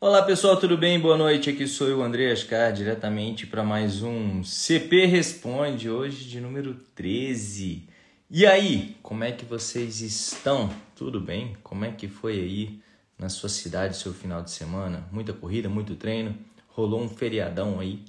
Olá 0.00 0.22
pessoal, 0.22 0.56
tudo 0.56 0.78
bem? 0.78 1.00
Boa 1.00 1.16
noite. 1.16 1.50
Aqui 1.50 1.66
sou 1.66 1.88
eu, 1.88 2.00
André 2.04 2.30
Ascar, 2.30 2.72
diretamente 2.72 3.48
para 3.48 3.64
mais 3.64 4.00
um 4.00 4.44
CP 4.44 5.06
Responde, 5.06 5.90
hoje 5.90 6.24
de 6.24 6.40
número 6.40 6.74
13. 6.94 7.82
E 8.30 8.46
aí, 8.46 8.96
como 9.02 9.24
é 9.24 9.32
que 9.32 9.44
vocês 9.44 10.00
estão? 10.00 10.70
Tudo 10.94 11.20
bem? 11.20 11.56
Como 11.64 11.84
é 11.84 11.90
que 11.90 12.06
foi 12.06 12.34
aí 12.34 12.80
na 13.18 13.28
sua 13.28 13.48
cidade 13.48 13.96
seu 13.96 14.14
final 14.14 14.40
de 14.40 14.52
semana? 14.52 15.04
Muita 15.10 15.32
corrida, 15.32 15.68
muito 15.68 15.96
treino? 15.96 16.32
Rolou 16.68 17.02
um 17.02 17.08
feriadão 17.08 17.80
aí? 17.80 18.00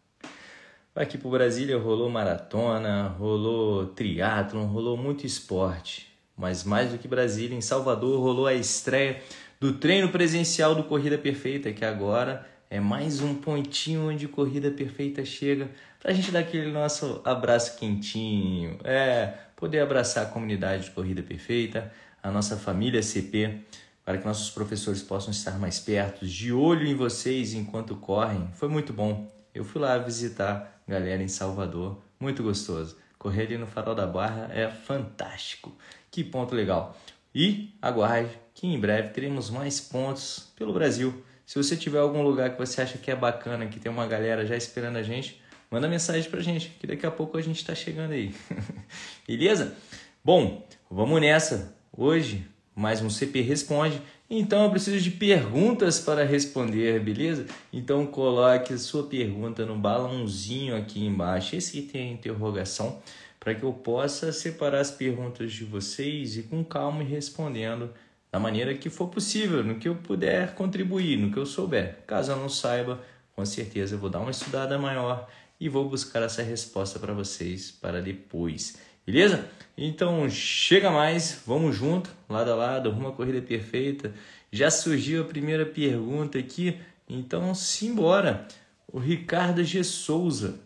Aqui 0.96 1.18
pro 1.18 1.28
Brasília 1.28 1.76
rolou 1.76 2.08
maratona, 2.08 3.08
rolou 3.08 3.84
triatlon, 3.88 4.64
rolou 4.64 4.96
muito 4.96 5.26
esporte. 5.26 6.10
Mas 6.34 6.64
mais 6.64 6.90
do 6.90 6.96
que 6.96 7.06
Brasília, 7.06 7.54
em 7.54 7.60
Salvador 7.60 8.18
rolou 8.18 8.46
a 8.46 8.54
estreia 8.54 9.20
do 9.62 9.72
treino 9.74 10.08
presencial 10.08 10.74
do 10.74 10.82
Corrida 10.82 11.16
Perfeita, 11.16 11.72
que 11.72 11.84
agora 11.84 12.44
é 12.68 12.80
mais 12.80 13.20
um 13.20 13.32
pontinho 13.32 14.08
onde 14.08 14.26
Corrida 14.26 14.72
Perfeita 14.72 15.24
chega 15.24 15.70
para 16.00 16.10
a 16.10 16.14
gente 16.14 16.32
dar 16.32 16.40
aquele 16.40 16.72
nosso 16.72 17.22
abraço 17.24 17.78
quentinho, 17.78 18.76
é 18.82 19.32
poder 19.54 19.78
abraçar 19.78 20.24
a 20.24 20.28
comunidade 20.28 20.86
de 20.86 20.90
Corrida 20.90 21.22
Perfeita, 21.22 21.92
a 22.20 22.28
nossa 22.28 22.56
família 22.56 23.00
CP, 23.04 23.60
para 24.04 24.18
que 24.18 24.26
nossos 24.26 24.50
professores 24.50 25.00
possam 25.00 25.30
estar 25.30 25.56
mais 25.60 25.78
perto, 25.78 26.26
de 26.26 26.52
olho 26.52 26.84
em 26.84 26.96
vocês 26.96 27.54
enquanto 27.54 27.94
correm. 27.94 28.48
Foi 28.54 28.68
muito 28.68 28.92
bom. 28.92 29.32
Eu 29.54 29.64
fui 29.64 29.80
lá 29.80 29.96
visitar 29.96 30.82
galera 30.88 31.22
em 31.22 31.28
Salvador, 31.28 32.02
muito 32.18 32.42
gostoso. 32.42 32.96
Correr 33.16 33.42
ali 33.42 33.58
no 33.58 33.68
Farol 33.68 33.94
da 33.94 34.08
Barra 34.08 34.50
é 34.52 34.68
fantástico. 34.68 35.72
Que 36.10 36.24
ponto 36.24 36.52
legal. 36.52 36.98
E 37.32 37.76
aguarde 37.80 38.41
que 38.62 38.68
em 38.68 38.78
breve 38.78 39.08
teremos 39.08 39.50
mais 39.50 39.80
pontos 39.80 40.52
pelo 40.54 40.72
Brasil. 40.72 41.12
Se 41.44 41.60
você 41.60 41.76
tiver 41.76 41.98
algum 41.98 42.22
lugar 42.22 42.50
que 42.50 42.58
você 42.60 42.80
acha 42.80 42.96
que 42.96 43.10
é 43.10 43.16
bacana, 43.16 43.66
que 43.66 43.80
tem 43.80 43.90
uma 43.90 44.06
galera 44.06 44.46
já 44.46 44.56
esperando 44.56 44.98
a 44.98 45.02
gente, 45.02 45.42
manda 45.68 45.88
mensagem 45.88 46.30
pra 46.30 46.40
gente, 46.40 46.68
que 46.78 46.86
daqui 46.86 47.04
a 47.04 47.10
pouco 47.10 47.36
a 47.36 47.42
gente 47.42 47.56
está 47.56 47.74
chegando 47.74 48.12
aí. 48.12 48.32
Beleza? 49.26 49.76
Bom, 50.24 50.64
vamos 50.88 51.20
nessa. 51.20 51.76
Hoje, 51.92 52.46
mais 52.72 53.02
um 53.02 53.10
CP 53.10 53.40
Responde. 53.40 54.00
Então 54.30 54.62
eu 54.62 54.70
preciso 54.70 55.00
de 55.00 55.10
perguntas 55.10 55.98
para 55.98 56.22
responder, 56.22 57.00
beleza? 57.00 57.46
Então 57.72 58.06
coloque 58.06 58.72
a 58.74 58.78
sua 58.78 59.02
pergunta 59.02 59.66
no 59.66 59.76
balãozinho 59.76 60.76
aqui 60.76 61.04
embaixo. 61.04 61.56
Esse 61.56 61.80
aqui 61.80 61.88
tem 61.88 62.10
a 62.10 62.12
interrogação 62.12 63.02
para 63.40 63.56
que 63.56 63.64
eu 63.64 63.72
possa 63.72 64.30
separar 64.30 64.78
as 64.78 64.92
perguntas 64.92 65.52
de 65.52 65.64
vocês 65.64 66.36
e 66.36 66.44
com 66.44 66.62
calma 66.62 67.02
respondendo 67.02 67.90
da 68.32 68.40
maneira 68.40 68.74
que 68.74 68.88
for 68.88 69.08
possível, 69.08 69.62
no 69.62 69.74
que 69.74 69.86
eu 69.86 69.94
puder 69.94 70.54
contribuir, 70.54 71.18
no 71.18 71.30
que 71.30 71.36
eu 71.38 71.44
souber. 71.44 71.98
Caso 72.06 72.32
eu 72.32 72.36
não 72.36 72.48
saiba, 72.48 72.98
com 73.36 73.44
certeza 73.44 73.94
eu 73.94 73.98
vou 73.98 74.08
dar 74.08 74.20
uma 74.20 74.30
estudada 74.30 74.78
maior 74.78 75.28
e 75.60 75.68
vou 75.68 75.86
buscar 75.86 76.22
essa 76.22 76.42
resposta 76.42 76.98
para 76.98 77.12
vocês 77.12 77.70
para 77.70 78.00
depois. 78.00 78.78
Beleza? 79.04 79.46
Então 79.76 80.30
chega 80.30 80.90
mais, 80.90 81.42
vamos 81.46 81.76
junto, 81.76 82.08
lado 82.26 82.50
a 82.50 82.54
lado, 82.54 82.90
uma 82.90 83.12
corrida 83.12 83.42
perfeita. 83.42 84.14
Já 84.50 84.70
surgiu 84.70 85.22
a 85.22 85.26
primeira 85.26 85.66
pergunta 85.66 86.38
aqui, 86.38 86.80
então 87.06 87.54
simbora. 87.54 88.48
O 88.90 88.98
Ricardo 88.98 89.62
G. 89.62 89.84
Souza. 89.84 90.58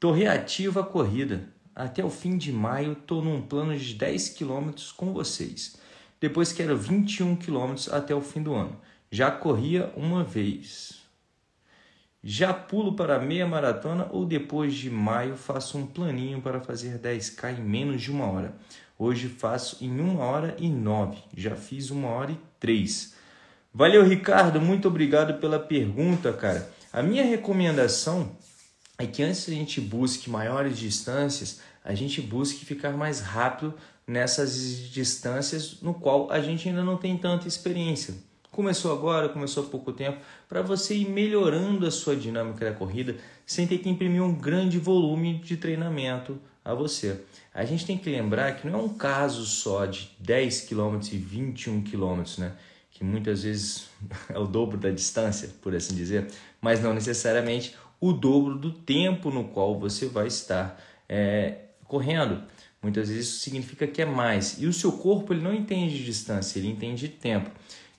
Tô 0.00 0.12
reativo 0.12 0.80
à 0.80 0.84
corrida. 0.84 1.44
Até 1.74 2.02
o 2.02 2.10
fim 2.10 2.38
de 2.38 2.52
maio, 2.52 2.92
estou 2.92 3.22
num 3.22 3.42
plano 3.42 3.76
de 3.76 3.94
10 3.94 4.30
km 4.30 4.70
com 4.96 5.12
vocês. 5.12 5.76
Depois 6.20 6.52
quero 6.52 6.76
21 6.76 7.36
km 7.36 7.74
até 7.92 8.14
o 8.14 8.20
fim 8.20 8.42
do 8.42 8.54
ano. 8.54 8.80
Já 9.10 9.30
corria 9.30 9.92
uma 9.96 10.24
vez. 10.24 11.02
Já 12.22 12.52
pulo 12.52 12.94
para 12.94 13.20
meia 13.20 13.46
maratona 13.46 14.08
ou 14.10 14.24
depois 14.24 14.74
de 14.74 14.90
maio 14.90 15.36
faço 15.36 15.78
um 15.78 15.86
planinho 15.86 16.40
para 16.40 16.60
fazer 16.60 16.98
10k 16.98 17.58
em 17.58 17.62
menos 17.62 18.02
de 18.02 18.10
uma 18.10 18.26
hora. 18.26 18.56
Hoje 18.98 19.28
faço 19.28 19.84
em 19.84 20.00
uma 20.00 20.24
hora 20.24 20.56
e 20.58 20.68
nove. 20.68 21.18
Já 21.36 21.54
fiz 21.54 21.90
uma 21.90 22.08
hora 22.08 22.32
e 22.32 22.38
três. 22.58 23.14
Valeu, 23.72 24.02
Ricardo. 24.04 24.60
Muito 24.60 24.88
obrigado 24.88 25.38
pela 25.38 25.58
pergunta, 25.58 26.32
cara. 26.32 26.68
A 26.92 27.02
minha 27.02 27.24
recomendação 27.24 28.34
é 28.98 29.06
que 29.06 29.22
antes 29.22 29.48
a 29.48 29.52
gente 29.52 29.80
busque 29.80 30.30
maiores 30.30 30.78
distâncias, 30.78 31.60
a 31.84 31.94
gente 31.94 32.20
busque 32.20 32.64
ficar 32.64 32.92
mais 32.96 33.20
rápido 33.20 33.74
nessas 34.06 34.88
distâncias 34.90 35.80
no 35.80 35.92
qual 35.92 36.30
a 36.30 36.40
gente 36.40 36.68
ainda 36.68 36.84
não 36.84 36.96
tem 36.96 37.16
tanta 37.16 37.48
experiência. 37.48 38.14
Começou 38.50 38.92
agora, 38.92 39.28
começou 39.28 39.64
há 39.64 39.66
pouco 39.66 39.92
tempo, 39.92 40.18
para 40.48 40.62
você 40.62 40.96
ir 40.96 41.08
melhorando 41.08 41.86
a 41.86 41.90
sua 41.90 42.16
dinâmica 42.16 42.64
da 42.64 42.72
corrida 42.72 43.16
sem 43.44 43.66
ter 43.66 43.78
que 43.78 43.88
imprimir 43.88 44.22
um 44.22 44.34
grande 44.34 44.78
volume 44.78 45.38
de 45.38 45.56
treinamento 45.56 46.38
a 46.64 46.72
você. 46.72 47.20
A 47.52 47.64
gente 47.64 47.84
tem 47.84 47.98
que 47.98 48.08
lembrar 48.08 48.56
que 48.56 48.66
não 48.66 48.78
é 48.78 48.82
um 48.82 48.88
caso 48.88 49.44
só 49.44 49.84
de 49.84 50.10
10 50.20 50.62
km 50.62 50.98
e 51.12 51.18
21 51.18 51.82
km, 51.82 52.22
né? 52.38 52.52
que 52.96 53.04
muitas 53.04 53.42
vezes 53.42 53.88
é 54.30 54.38
o 54.38 54.46
dobro 54.46 54.78
da 54.78 54.90
distância, 54.90 55.50
por 55.60 55.74
assim 55.74 55.94
dizer, 55.94 56.28
mas 56.60 56.82
não 56.82 56.94
necessariamente 56.94 57.76
o 58.00 58.12
dobro 58.12 58.56
do 58.56 58.72
tempo 58.72 59.30
no 59.30 59.44
qual 59.44 59.78
você 59.78 60.06
vai 60.06 60.26
estar 60.26 60.80
é, 61.08 61.56
correndo. 61.84 62.42
Muitas 62.86 63.08
vezes 63.08 63.26
isso 63.26 63.40
significa 63.40 63.84
que 63.84 64.00
é 64.00 64.04
mais. 64.04 64.62
E 64.62 64.66
o 64.66 64.72
seu 64.72 64.92
corpo 64.92 65.32
ele 65.32 65.42
não 65.42 65.52
entende 65.52 65.98
de 65.98 66.04
distância, 66.04 66.56
ele 66.56 66.68
entende 66.68 67.08
de 67.08 67.14
tempo. 67.14 67.50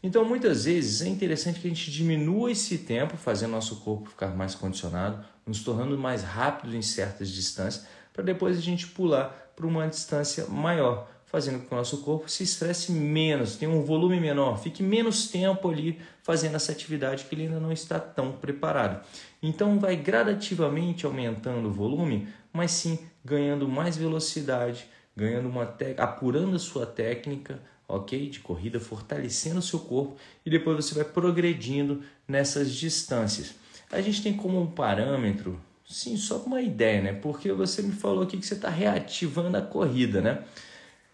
Então, 0.02 0.24
muitas 0.24 0.64
vezes 0.64 1.02
é 1.02 1.10
interessante 1.10 1.60
que 1.60 1.68
a 1.68 1.70
gente 1.70 1.92
diminua 1.92 2.50
esse 2.50 2.78
tempo, 2.78 3.18
fazendo 3.18 3.52
nosso 3.52 3.82
corpo 3.82 4.10
ficar 4.10 4.34
mais 4.34 4.56
condicionado, 4.56 5.26
nos 5.46 5.62
tornando 5.62 5.98
mais 5.98 6.24
rápidos 6.24 6.74
em 6.74 6.82
certas 6.82 7.30
distâncias, 7.30 7.86
para 8.14 8.24
depois 8.24 8.58
a 8.58 8.62
gente 8.62 8.88
pular 8.88 9.52
para 9.58 9.68
uma 9.68 9.86
distância 9.90 10.46
maior 10.48 11.10
fazendo 11.28 11.60
com 11.60 11.68
que 11.68 11.74
o 11.74 11.78
nosso 11.78 11.98
corpo 12.00 12.30
se 12.30 12.44
estresse 12.44 12.92
menos, 12.92 13.58
tenha 13.58 13.70
um 13.70 13.84
volume 13.84 14.20
menor, 14.20 14.58
fique 14.58 14.82
menos 14.82 15.28
tempo 15.28 15.70
ali 15.70 16.00
fazendo 16.24 16.56
essa 16.56 16.72
atividade 16.72 17.26
que 17.26 17.36
ele 17.36 17.44
ainda 17.44 17.60
não 17.60 17.72
está 17.72 18.00
tão 18.00 18.32
preparado. 18.32 19.06
Então 19.44 19.78
vai 19.78 19.98
gradativamente 19.98 21.06
aumentando 21.06 21.68
o 21.68 21.72
volume, 21.72 22.30
mas 22.52 22.72
sim 22.72 22.98
ganhando 23.28 23.68
mais 23.68 23.98
velocidade, 23.98 24.88
ganhando 25.16 25.50
uma 25.50 25.76
apurando 25.98 26.56
a 26.56 26.60
sua 26.60 26.86
técnica, 26.86 27.60
ok, 27.88 28.30
de 28.30 28.40
corrida, 28.40 28.80
fortalecendo 28.80 29.60
o 29.60 29.62
seu 29.62 29.80
corpo 29.80 30.16
e 30.46 30.50
depois 30.50 30.78
você 30.78 30.96
vai 30.96 31.04
progredindo 31.04 32.02
nessas 32.26 32.74
distâncias. 32.74 33.56
A 33.92 34.00
gente 34.00 34.24
tem 34.24 34.34
como 34.34 34.62
um 34.62 34.68
parâmetro, 34.68 35.60
sim, 35.86 36.16
só 36.16 36.38
uma 36.38 36.62
ideia, 36.62 37.02
né? 37.02 37.14
Porque 37.14 37.52
você 37.52 37.82
me 37.82 37.92
falou 37.92 38.24
aqui 38.24 38.38
que 38.38 38.46
você 38.46 38.54
está 38.54 38.70
reativando 38.70 39.58
a 39.58 39.62
corrida, 39.62 40.22
né? 40.22 40.44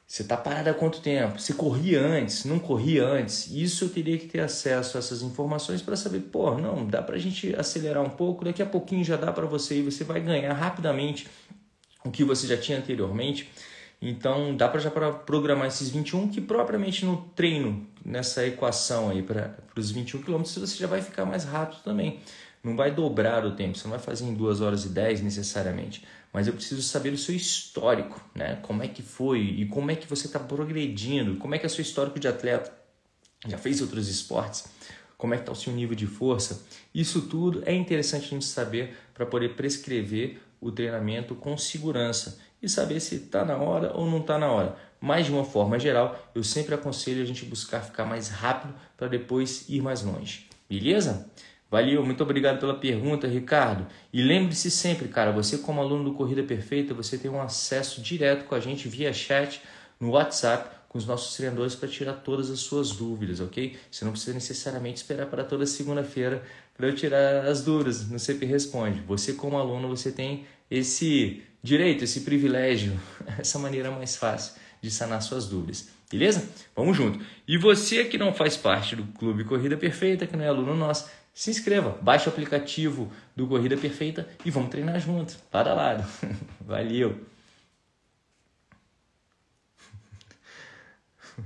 Você 0.05 0.21
está 0.21 0.37
parado 0.37 0.69
há 0.69 0.73
quanto 0.75 1.01
tempo? 1.01 1.39
Você 1.39 1.53
corria 1.53 1.99
antes? 1.99 2.45
Não 2.45 2.59
corria 2.59 3.03
antes? 3.03 3.49
Isso 3.49 3.85
eu 3.85 3.89
teria 3.89 4.17
que 4.17 4.27
ter 4.27 4.41
acesso 4.41 4.97
a 4.97 4.99
essas 4.99 5.23
informações 5.23 5.81
para 5.81 5.95
saber, 5.95 6.19
pô, 6.19 6.55
não, 6.55 6.85
dá 6.85 7.01
para 7.01 7.15
a 7.15 7.19
gente 7.19 7.55
acelerar 7.55 8.03
um 8.03 8.09
pouco, 8.09 8.45
daqui 8.45 8.61
a 8.61 8.65
pouquinho 8.65 9.03
já 9.03 9.15
dá 9.15 9.31
para 9.31 9.47
você 9.47 9.79
e 9.79 9.81
você 9.81 10.03
vai 10.03 10.21
ganhar 10.21 10.53
rapidamente 10.53 11.27
o 12.03 12.11
que 12.11 12.23
você 12.23 12.47
já 12.47 12.57
tinha 12.57 12.77
anteriormente. 12.77 13.49
Então 14.01 14.55
dá 14.55 14.67
para 14.67 14.79
já 14.79 14.91
para 14.91 15.11
programar 15.11 15.67
esses 15.67 15.89
21 15.89 16.29
que 16.29 16.41
propriamente 16.41 17.05
no 17.05 17.17
treino, 17.35 17.87
nessa 18.03 18.45
equação 18.45 19.09
aí 19.09 19.21
para 19.21 19.55
os 19.75 19.91
21 19.91 20.21
km, 20.21 20.43
você 20.43 20.77
já 20.77 20.87
vai 20.87 21.01
ficar 21.01 21.25
mais 21.25 21.45
rápido 21.45 21.81
também. 21.83 22.19
Não 22.63 22.75
vai 22.75 22.91
dobrar 22.91 23.45
o 23.45 23.55
tempo, 23.55 23.77
você 23.77 23.83
não 23.85 23.91
vai 23.91 23.99
fazer 23.99 24.25
em 24.25 24.33
2 24.33 24.61
horas 24.61 24.85
e 24.85 24.89
10 24.89 25.21
necessariamente 25.21 26.03
mas 26.33 26.47
eu 26.47 26.53
preciso 26.53 26.81
saber 26.81 27.13
o 27.13 27.17
seu 27.17 27.35
histórico, 27.35 28.19
né? 28.33 28.57
Como 28.63 28.81
é 28.81 28.87
que 28.87 29.03
foi 29.03 29.39
e 29.39 29.67
como 29.67 29.91
é 29.91 29.95
que 29.95 30.07
você 30.07 30.25
está 30.25 30.39
progredindo, 30.39 31.35
como 31.35 31.53
é 31.53 31.59
que 31.59 31.65
é 31.65 31.67
o 31.67 31.69
seu 31.69 31.83
histórico 31.83 32.19
de 32.19 32.27
atleta, 32.27 32.73
já 33.47 33.57
fez 33.59 33.81
outros 33.81 34.09
esportes, 34.09 34.65
como 35.15 35.35
é 35.35 35.37
que 35.37 35.43
está 35.43 35.51
o 35.51 35.55
seu 35.55 35.71
nível 35.71 35.95
de 35.95 36.07
força. 36.07 36.65
Isso 36.93 37.21
tudo 37.21 37.61
é 37.67 37.73
interessante 37.73 38.25
a 38.25 38.29
gente 38.29 38.45
saber 38.45 38.97
para 39.13 39.27
poder 39.27 39.49
prescrever 39.49 40.41
o 40.63 40.71
treinamento 40.71 41.35
com 41.35 41.57
segurança 41.57 42.39
e 42.61 42.69
saber 42.69 42.99
se 42.99 43.15
está 43.15 43.43
na 43.43 43.57
hora 43.57 43.91
ou 43.93 44.09
não 44.09 44.19
está 44.19 44.37
na 44.37 44.49
hora. 44.49 44.75
Mas 44.99 45.25
de 45.25 45.31
uma 45.33 45.43
forma 45.43 45.77
geral, 45.77 46.17
eu 46.33 46.43
sempre 46.43 46.73
aconselho 46.73 47.21
a 47.21 47.25
gente 47.25 47.43
buscar 47.43 47.81
ficar 47.81 48.05
mais 48.05 48.29
rápido 48.29 48.73
para 48.95 49.07
depois 49.07 49.67
ir 49.67 49.81
mais 49.81 50.01
longe. 50.01 50.47
Beleza? 50.69 51.29
Valeu, 51.69 52.05
muito 52.05 52.23
obrigado 52.23 52.59
pela 52.59 52.75
pergunta, 52.75 53.27
Ricardo. 53.27 53.87
E 54.13 54.21
lembre-se 54.21 54.71
sempre, 54.71 55.07
cara, 55.07 55.31
você 55.31 55.57
como 55.57 55.81
aluno 55.81 56.03
do 56.05 56.13
Corrida 56.13 56.43
Perfeita, 56.43 56.93
você 56.93 57.17
tem 57.17 57.29
um 57.29 57.41
acesso 57.41 57.99
direto 57.99 58.45
com 58.45 58.55
a 58.55 58.59
gente 58.59 58.87
via 58.87 59.11
chat 59.11 59.61
no 59.99 60.11
WhatsApp 60.11 60.83
com 60.93 60.99
os 60.99 61.07
nossos 61.07 61.35
treinadores 61.35 61.73
para 61.73 61.89
tirar 61.89 62.13
todas 62.13 62.51
as 62.51 62.59
suas 62.59 62.91
dúvidas, 62.91 63.39
ok? 63.39 63.75
Você 63.89 64.05
não 64.05 64.11
precisa 64.11 64.35
necessariamente 64.35 64.97
esperar 64.97 65.25
para 65.25 65.43
toda 65.43 65.65
segunda-feira 65.65 66.43
para 66.75 66.87
eu 66.87 66.95
tirar 66.95 67.45
as 67.45 67.61
dúvidas 67.61 68.09
no 68.09 68.19
CP 68.19 68.45
Responde. 68.45 69.01
Você 69.07 69.33
como 69.33 69.57
aluno, 69.57 69.87
você 69.87 70.11
tem 70.11 70.45
esse 70.69 71.43
direito, 71.61 72.03
esse 72.03 72.21
privilégio, 72.21 72.99
essa 73.39 73.59
maneira 73.59 73.91
mais 73.91 74.15
fácil 74.15 74.53
de 74.81 74.91
sanar 74.91 75.21
suas 75.21 75.47
dúvidas. 75.47 75.89
Beleza? 76.11 76.47
Vamos 76.75 76.95
junto. 76.95 77.23
E 77.47 77.57
você 77.57 78.05
que 78.05 78.17
não 78.17 78.33
faz 78.33 78.57
parte 78.57 78.95
do 78.95 79.03
Clube 79.17 79.43
Corrida 79.43 79.77
Perfeita, 79.77 80.27
que 80.27 80.35
não 80.35 80.43
é 80.43 80.47
aluno 80.47 80.75
nosso, 80.75 81.09
se 81.33 81.49
inscreva, 81.49 81.97
baixe 82.01 82.29
o 82.29 82.31
aplicativo 82.31 83.11
do 83.35 83.47
Corrida 83.47 83.75
Perfeita 83.75 84.27
e 84.45 84.51
vamos 84.51 84.69
treinar 84.69 84.99
junto, 84.99 85.35
lado 85.51 85.69
a 85.69 85.73
lado. 85.73 86.07
Valeu! 86.61 87.32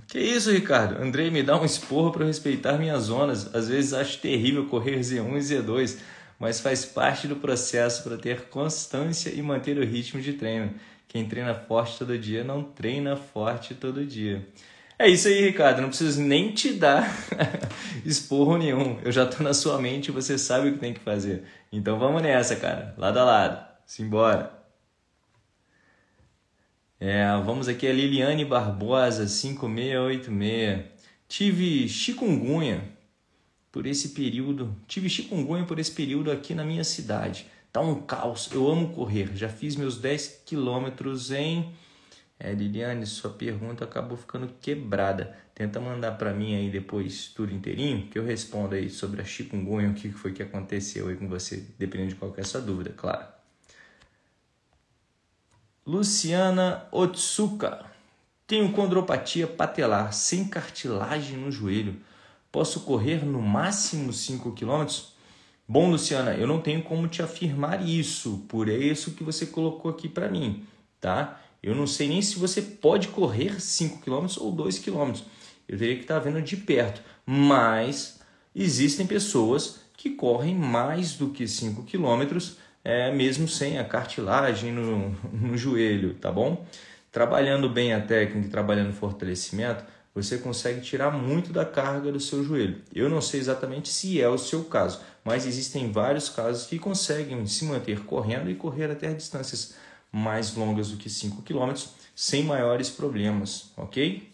Que 0.07 0.19
isso, 0.19 0.51
Ricardo? 0.51 1.01
Andrei 1.01 1.29
me 1.29 1.43
dá 1.43 1.59
um 1.59 1.65
esporro 1.65 2.11
para 2.11 2.25
respeitar 2.25 2.77
minhas 2.77 3.03
zonas. 3.03 3.53
Às 3.55 3.69
vezes 3.69 3.93
acho 3.93 4.19
terrível 4.19 4.65
correr 4.67 4.99
Z1 4.99 5.35
e 5.35 5.39
Z2, 5.39 5.97
mas 6.39 6.59
faz 6.59 6.85
parte 6.85 7.27
do 7.27 7.35
processo 7.35 8.03
para 8.03 8.17
ter 8.17 8.43
constância 8.43 9.29
e 9.29 9.41
manter 9.41 9.77
o 9.77 9.85
ritmo 9.85 10.21
de 10.21 10.33
treino. 10.33 10.73
Quem 11.07 11.27
treina 11.27 11.55
forte 11.55 11.99
todo 11.99 12.17
dia 12.17 12.43
não 12.43 12.63
treina 12.63 13.15
forte 13.15 13.73
todo 13.73 14.05
dia. 14.05 14.45
É 14.99 15.07
isso 15.07 15.27
aí, 15.27 15.41
Ricardo. 15.41 15.81
Não 15.81 15.89
preciso 15.89 16.21
nem 16.21 16.51
te 16.51 16.73
dar 16.73 17.07
esporro 18.03 18.57
nenhum. 18.57 18.99
Eu 19.03 19.11
já 19.11 19.23
estou 19.23 19.43
na 19.43 19.53
sua 19.53 19.79
mente 19.79 20.07
e 20.07 20.11
você 20.11 20.37
sabe 20.37 20.69
o 20.69 20.73
que 20.73 20.79
tem 20.79 20.93
que 20.93 20.99
fazer. 20.99 21.43
Então 21.71 21.99
vamos 21.99 22.21
nessa, 22.21 22.55
cara. 22.55 22.93
Lado 22.97 23.19
a 23.19 23.23
lado. 23.23 23.67
Simbora. 23.85 24.56
É, 26.99 27.27
vamos 27.45 27.67
aqui 27.67 27.85
a 27.85 27.93
Liliane 27.93 28.43
Barbosa, 28.43 29.27
5686. 29.27 30.85
Tive 31.27 31.87
chikungunya 31.87 32.83
por 33.71 33.85
esse 33.85 34.09
período. 34.09 34.75
Tive 34.87 35.07
chikungunya 35.07 35.63
por 35.63 35.77
esse 35.77 35.91
período 35.91 36.31
aqui 36.31 36.55
na 36.55 36.65
minha 36.65 36.83
cidade. 36.83 37.45
Tá 37.71 37.81
um 37.81 38.01
caos. 38.01 38.49
Eu 38.51 38.67
amo 38.67 38.95
correr. 38.95 39.29
Já 39.35 39.47
fiz 39.47 39.75
meus 39.75 39.99
10 39.99 40.41
quilômetros 40.43 41.31
em. 41.31 41.71
É, 42.39 42.51
Liliane, 42.53 43.05
sua 43.05 43.29
pergunta 43.29 43.83
acabou 43.83 44.17
ficando 44.17 44.47
quebrada. 44.59 45.37
Tenta 45.53 45.79
mandar 45.79 46.13
para 46.13 46.33
mim 46.33 46.55
aí 46.55 46.71
depois 46.71 47.27
tudo 47.27 47.53
inteirinho, 47.53 48.07
que 48.07 48.17
eu 48.17 48.25
respondo 48.25 48.73
aí 48.73 48.89
sobre 48.89 49.21
a 49.21 49.25
chikungunya, 49.25 49.89
o 49.89 49.93
que 49.93 50.11
foi 50.11 50.33
que 50.33 50.41
aconteceu 50.41 51.09
aí 51.09 51.15
com 51.15 51.27
você, 51.27 51.63
dependendo 51.77 52.09
de 52.09 52.15
qual 52.15 52.33
é 52.37 52.41
a 52.41 52.43
sua 52.43 52.61
dúvida, 52.61 52.91
claro. 52.95 53.36
Luciana 55.87 56.85
Otsuka. 56.91 57.85
Tenho 58.45 58.73
condropatia 58.73 59.47
patelar 59.47 60.11
sem 60.11 60.43
cartilagem 60.45 61.37
no 61.37 61.49
joelho. 61.49 61.95
Posso 62.51 62.81
correr 62.81 63.25
no 63.25 63.41
máximo 63.41 64.11
5 64.11 64.51
km? 64.51 64.85
Bom, 65.65 65.89
Luciana, 65.89 66.33
eu 66.33 66.45
não 66.45 66.59
tenho 66.59 66.83
como 66.83 67.07
te 67.07 67.21
afirmar 67.21 67.87
isso, 67.87 68.43
por 68.49 68.67
isso 68.67 69.11
que 69.11 69.23
você 69.23 69.45
colocou 69.45 69.89
aqui 69.89 70.09
para 70.09 70.27
mim, 70.29 70.65
tá? 70.99 71.39
Eu 71.63 71.73
não 71.73 71.87
sei 71.87 72.09
nem 72.09 72.21
se 72.21 72.37
você 72.37 72.61
pode 72.61 73.07
correr 73.07 73.61
5 73.61 74.01
km 74.01 74.27
ou 74.39 74.51
2 74.51 74.79
km. 74.79 75.13
Eu 75.69 75.77
teria 75.77 75.95
que 75.95 76.01
estar 76.01 76.19
vendo 76.19 76.41
de 76.41 76.57
perto, 76.57 77.01
mas 77.25 78.19
existem 78.53 79.07
pessoas 79.07 79.79
que 79.95 80.09
correm 80.09 80.53
mais 80.53 81.13
do 81.13 81.29
que 81.29 81.47
5 81.47 81.83
quilômetros 81.83 82.57
é, 82.87 83.11
mesmo 83.11 83.49
sem 83.49 83.77
a 83.77 83.83
cartilagem 83.83 84.71
no, 84.71 85.09
no 85.33 85.57
joelho, 85.57 86.13
tá 86.13 86.31
bom? 86.31 86.65
Trabalhando 87.11 87.67
bem 87.67 87.93
a 87.93 87.99
técnica 87.99 88.47
trabalhando 88.47 88.93
fortalecimento, 88.93 89.83
você 90.15 90.37
consegue 90.37 90.79
tirar 90.79 91.11
muito 91.11 91.51
da 91.51 91.65
carga 91.65 92.13
do 92.13 92.19
seu 92.21 92.45
joelho. 92.45 92.81
Eu 92.95 93.09
não 93.09 93.19
sei 93.19 93.41
exatamente 93.41 93.89
se 93.89 94.21
é 94.21 94.29
o 94.29 94.37
seu 94.37 94.63
caso, 94.63 95.01
mas 95.21 95.45
existem 95.45 95.91
vários 95.91 96.29
casos 96.29 96.65
que 96.65 96.79
conseguem 96.79 97.45
se 97.45 97.65
manter 97.65 98.05
correndo 98.05 98.49
e 98.49 98.55
correr 98.55 98.89
até 98.89 99.13
distâncias 99.13 99.75
mais 100.09 100.55
longas 100.55 100.89
do 100.89 100.95
que 100.95 101.09
5 101.09 101.41
km 101.41 101.73
sem 102.15 102.43
maiores 102.45 102.89
problemas, 102.89 103.69
ok? 103.75 104.31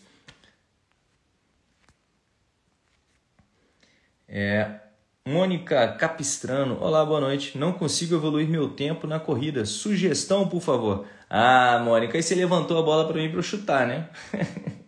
É, 4.28 4.83
Mônica 5.26 5.88
Capistrano, 5.94 6.78
olá, 6.82 7.06
boa 7.06 7.22
noite. 7.22 7.58
Não 7.58 7.72
consigo 7.72 8.14
evoluir 8.14 8.46
meu 8.46 8.68
tempo 8.68 9.08
na 9.08 9.22
corrida. 9.22 9.64
Sugestão, 9.64 10.50
por 10.50 10.62
favor. 10.62 11.06
Ah, 11.30 11.82
Mônica, 11.82 12.18
aí 12.18 12.22
você 12.22 12.36
levantou 12.36 12.78
a 12.78 12.82
bola 12.82 13.08
para 13.08 13.22
mim 13.22 13.32
para 13.32 13.42
chutar, 13.42 13.88
né? 13.88 14.10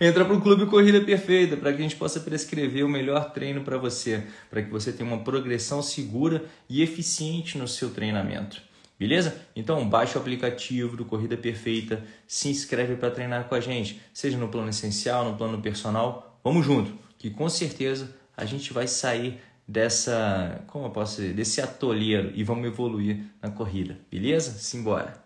Entra 0.00 0.24
para 0.24 0.34
o 0.34 0.40
Clube 0.40 0.66
Corrida 0.66 1.00
Perfeita 1.02 1.56
para 1.56 1.72
que 1.72 1.78
a 1.78 1.82
gente 1.82 1.94
possa 1.94 2.18
prescrever 2.18 2.84
o 2.84 2.88
melhor 2.88 3.30
treino 3.32 3.62
para 3.62 3.78
você, 3.78 4.24
para 4.50 4.60
que 4.60 4.70
você 4.72 4.92
tenha 4.92 5.08
uma 5.08 5.22
progressão 5.22 5.80
segura 5.80 6.44
e 6.68 6.82
eficiente 6.82 7.56
no 7.56 7.68
seu 7.68 7.90
treinamento. 7.90 8.60
Beleza? 8.98 9.40
Então 9.54 9.88
baixe 9.88 10.18
o 10.18 10.20
aplicativo 10.20 10.96
do 10.96 11.04
Corrida 11.04 11.36
Perfeita, 11.36 12.02
se 12.26 12.48
inscreve 12.48 12.96
para 12.96 13.12
treinar 13.12 13.44
com 13.44 13.54
a 13.54 13.60
gente, 13.60 14.00
seja 14.12 14.36
no 14.36 14.48
plano 14.48 14.68
essencial, 14.68 15.24
no 15.24 15.36
plano 15.36 15.62
personal. 15.62 16.40
Vamos 16.42 16.66
junto, 16.66 16.92
que 17.16 17.30
com 17.30 17.48
certeza 17.48 18.12
a 18.36 18.44
gente 18.44 18.72
vai 18.72 18.86
sair 18.86 19.40
dessa, 19.66 20.62
como 20.66 20.86
eu 20.86 20.90
posso 20.90 21.20
dizer, 21.20 21.34
desse 21.34 21.60
atolheiro 21.60 22.30
e 22.34 22.44
vamos 22.44 22.66
evoluir 22.66 23.24
na 23.42 23.50
corrida, 23.50 23.98
beleza? 24.10 24.52
Simbora. 24.52 25.24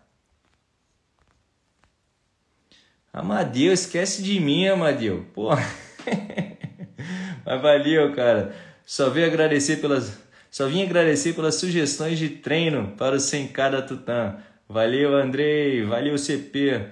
Amadeu, 3.13 3.73
esquece 3.73 4.23
de 4.23 4.39
mim, 4.39 4.67
Amadeu. 4.69 5.27
Pô. 5.35 5.51
Mas 7.45 7.63
valeu, 7.63 8.15
cara. 8.15 8.55
Só 8.87 9.11
vim 9.11 9.25
agradecer 9.25 9.77
pelas 9.77 10.21
só 10.51 10.67
vim 10.67 10.83
agradecer 10.83 11.35
pelas 11.35 11.55
sugestões 11.55 12.19
de 12.19 12.29
treino 12.29 12.93
para 12.97 13.15
o 13.15 13.19
100K 13.19 13.71
da 13.71 13.83
Tutã. 13.83 14.37
Valeu, 14.69 15.17
Andrei. 15.17 15.85
Valeu, 15.85 16.19
CP. 16.19 16.87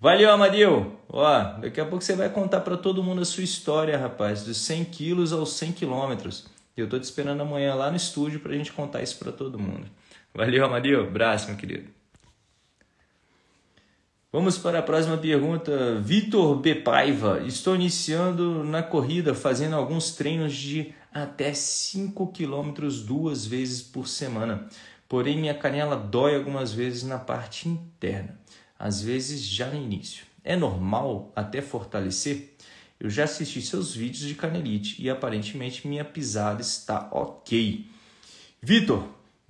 Valeu, 0.00 0.30
Amadeu. 0.30 0.98
Ó, 1.10 1.42
daqui 1.60 1.78
a 1.78 1.84
pouco 1.84 2.02
você 2.02 2.16
vai 2.16 2.30
contar 2.30 2.60
para 2.60 2.76
todo 2.76 3.02
mundo 3.02 3.20
a 3.20 3.24
sua 3.26 3.44
história, 3.44 3.98
rapaz, 3.98 4.44
dos 4.44 4.56
100 4.62 4.84
quilos 4.86 5.32
aos 5.32 5.52
100 5.52 5.72
quilômetros. 5.72 6.46
Eu 6.76 6.88
tô 6.88 6.98
te 6.98 7.04
esperando 7.04 7.42
amanhã 7.42 7.74
lá 7.74 7.90
no 7.90 7.96
estúdio 7.96 8.40
para 8.40 8.52
a 8.52 8.56
gente 8.56 8.72
contar 8.72 9.02
isso 9.02 9.18
para 9.18 9.30
todo 9.30 9.58
mundo. 9.58 9.86
Valeu, 10.34 10.64
Amadeu. 10.64 11.02
Abraço, 11.02 11.48
meu 11.48 11.56
querido. 11.56 11.88
Vamos 14.32 14.56
para 14.56 14.78
a 14.78 14.82
próxima 14.82 15.18
pergunta. 15.18 16.00
Vitor 16.00 16.56
B. 16.56 16.76
Paiva. 16.76 17.42
Estou 17.46 17.74
iniciando 17.74 18.64
na 18.64 18.82
corrida, 18.82 19.34
fazendo 19.34 19.76
alguns 19.76 20.14
treinos 20.14 20.54
de 20.54 20.94
até 21.12 21.52
5 21.52 22.32
quilômetros 22.32 23.02
duas 23.02 23.44
vezes 23.44 23.82
por 23.82 24.08
semana. 24.08 24.66
Porém, 25.06 25.36
minha 25.36 25.52
canela 25.52 25.96
dói 25.96 26.34
algumas 26.34 26.72
vezes 26.72 27.02
na 27.02 27.18
parte 27.18 27.68
interna, 27.68 28.40
às 28.78 29.02
vezes 29.02 29.42
já 29.42 29.66
no 29.66 29.76
início. 29.76 30.24
É 30.42 30.56
normal 30.56 31.30
até 31.36 31.60
fortalecer? 31.60 32.51
Eu 33.02 33.10
já 33.10 33.24
assisti 33.24 33.60
seus 33.60 33.92
vídeos 33.92 34.20
de 34.20 34.36
canelite 34.36 35.02
e 35.02 35.10
aparentemente 35.10 35.88
minha 35.88 36.04
pisada 36.04 36.62
está 36.62 37.08
ok. 37.10 37.84
Vitor, 38.62 39.08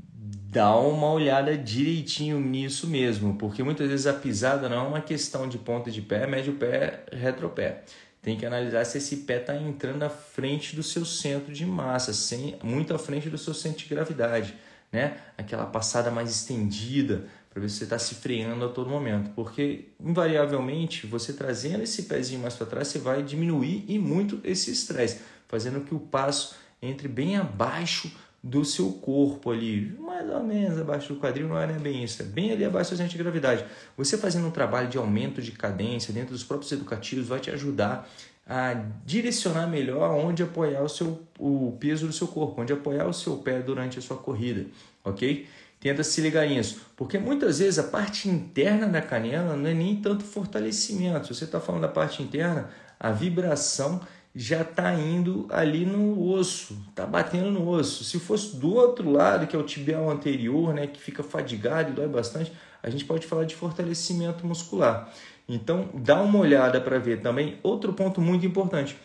dá 0.08 0.74
uma 0.74 1.12
olhada 1.12 1.54
direitinho 1.58 2.40
nisso 2.40 2.86
mesmo, 2.86 3.36
porque 3.36 3.62
muitas 3.62 3.90
vezes 3.90 4.06
a 4.06 4.14
pisada 4.14 4.70
não 4.70 4.76
é 4.78 4.88
uma 4.88 5.00
questão 5.02 5.46
de 5.46 5.58
ponta 5.58 5.90
de 5.90 6.00
pé, 6.00 6.26
médio 6.26 6.54
pé, 6.54 7.04
retropé. 7.12 7.82
Tem 8.22 8.38
que 8.38 8.46
analisar 8.46 8.86
se 8.86 8.96
esse 8.96 9.18
pé 9.18 9.42
está 9.42 9.54
entrando 9.54 10.02
à 10.02 10.08
frente 10.08 10.74
do 10.74 10.82
seu 10.82 11.04
centro 11.04 11.52
de 11.52 11.66
massa, 11.66 12.14
sem, 12.14 12.56
muito 12.62 12.94
à 12.94 12.98
frente 12.98 13.28
do 13.28 13.36
seu 13.36 13.52
centro 13.52 13.80
de 13.80 13.94
gravidade, 13.94 14.54
né? 14.90 15.18
Aquela 15.36 15.66
passada 15.66 16.10
mais 16.10 16.30
estendida, 16.30 17.28
para 17.52 17.60
ver 17.60 17.68
se 17.68 17.76
você 17.76 17.84
está 17.84 17.98
se 17.98 18.14
freando 18.14 18.64
a 18.64 18.68
todo 18.68 18.88
momento, 18.88 19.30
porque 19.34 19.88
invariavelmente 20.00 21.06
você 21.06 21.34
trazendo 21.34 21.82
esse 21.82 22.04
pezinho 22.04 22.40
mais 22.40 22.54
para 22.54 22.66
trás, 22.66 22.88
você 22.88 22.98
vai 22.98 23.22
diminuir 23.22 23.84
e 23.86 23.98
muito 23.98 24.40
esse 24.42 24.70
estresse, 24.70 25.20
fazendo 25.46 25.82
que 25.82 25.94
o 25.94 26.00
passo 26.00 26.54
entre 26.80 27.08
bem 27.08 27.36
abaixo 27.36 28.10
do 28.42 28.64
seu 28.64 28.90
corpo 28.94 29.50
ali, 29.50 29.94
mais 30.00 30.28
ou 30.28 30.42
menos 30.42 30.80
abaixo 30.80 31.12
do 31.12 31.20
quadril, 31.20 31.46
não 31.46 31.58
é 31.58 31.66
bem 31.66 32.02
isso, 32.02 32.22
é 32.22 32.24
bem 32.24 32.50
ali 32.52 32.64
abaixo 32.64 32.90
do 32.90 32.96
centro 32.96 33.12
de 33.12 33.22
gravidade. 33.22 33.64
Você 33.96 34.16
fazendo 34.16 34.48
um 34.48 34.50
trabalho 34.50 34.88
de 34.88 34.96
aumento 34.96 35.40
de 35.40 35.52
cadência 35.52 36.12
dentro 36.12 36.32
dos 36.32 36.42
próprios 36.42 36.72
educativos 36.72 37.28
vai 37.28 37.38
te 37.38 37.50
ajudar 37.50 38.08
a 38.44 38.74
direcionar 39.04 39.68
melhor 39.68 40.10
onde 40.10 40.42
apoiar 40.42 40.82
o, 40.82 40.88
seu, 40.88 41.22
o 41.38 41.76
peso 41.78 42.06
do 42.06 42.12
seu 42.12 42.26
corpo, 42.26 42.60
onde 42.60 42.72
apoiar 42.72 43.06
o 43.06 43.12
seu 43.12 43.36
pé 43.36 43.60
durante 43.60 43.98
a 43.98 44.02
sua 44.02 44.16
corrida, 44.16 44.66
ok? 45.04 45.46
Tenta 45.82 46.04
se 46.04 46.20
ligar 46.20 46.46
nisso, 46.46 46.80
porque 46.96 47.18
muitas 47.18 47.58
vezes 47.58 47.76
a 47.76 47.82
parte 47.82 48.28
interna 48.28 48.86
da 48.86 49.02
canela 49.02 49.56
não 49.56 49.68
é 49.68 49.74
nem 49.74 49.96
tanto 49.96 50.22
fortalecimento. 50.22 51.26
Se 51.26 51.34
você 51.34 51.44
está 51.44 51.58
falando 51.58 51.82
da 51.82 51.88
parte 51.88 52.22
interna, 52.22 52.70
a 53.00 53.10
vibração 53.10 54.00
já 54.32 54.60
está 54.60 54.94
indo 54.94 55.48
ali 55.50 55.84
no 55.84 56.22
osso, 56.30 56.78
está 56.88 57.04
batendo 57.04 57.50
no 57.50 57.68
osso. 57.68 58.04
Se 58.04 58.20
fosse 58.20 58.54
do 58.54 58.72
outro 58.72 59.10
lado, 59.10 59.48
que 59.48 59.56
é 59.56 59.58
o 59.58 59.64
tibial 59.64 60.08
anterior, 60.08 60.72
né, 60.72 60.86
que 60.86 61.00
fica 61.00 61.24
fadigado 61.24 61.90
e 61.90 61.94
dói 61.94 62.06
bastante, 62.06 62.52
a 62.80 62.88
gente 62.88 63.04
pode 63.04 63.26
falar 63.26 63.42
de 63.42 63.56
fortalecimento 63.56 64.46
muscular. 64.46 65.12
Então, 65.48 65.88
dá 65.94 66.22
uma 66.22 66.38
olhada 66.38 66.80
para 66.80 66.96
ver 67.00 67.22
também 67.22 67.58
outro 67.60 67.92
ponto 67.92 68.20
muito 68.20 68.46
importante, 68.46 68.96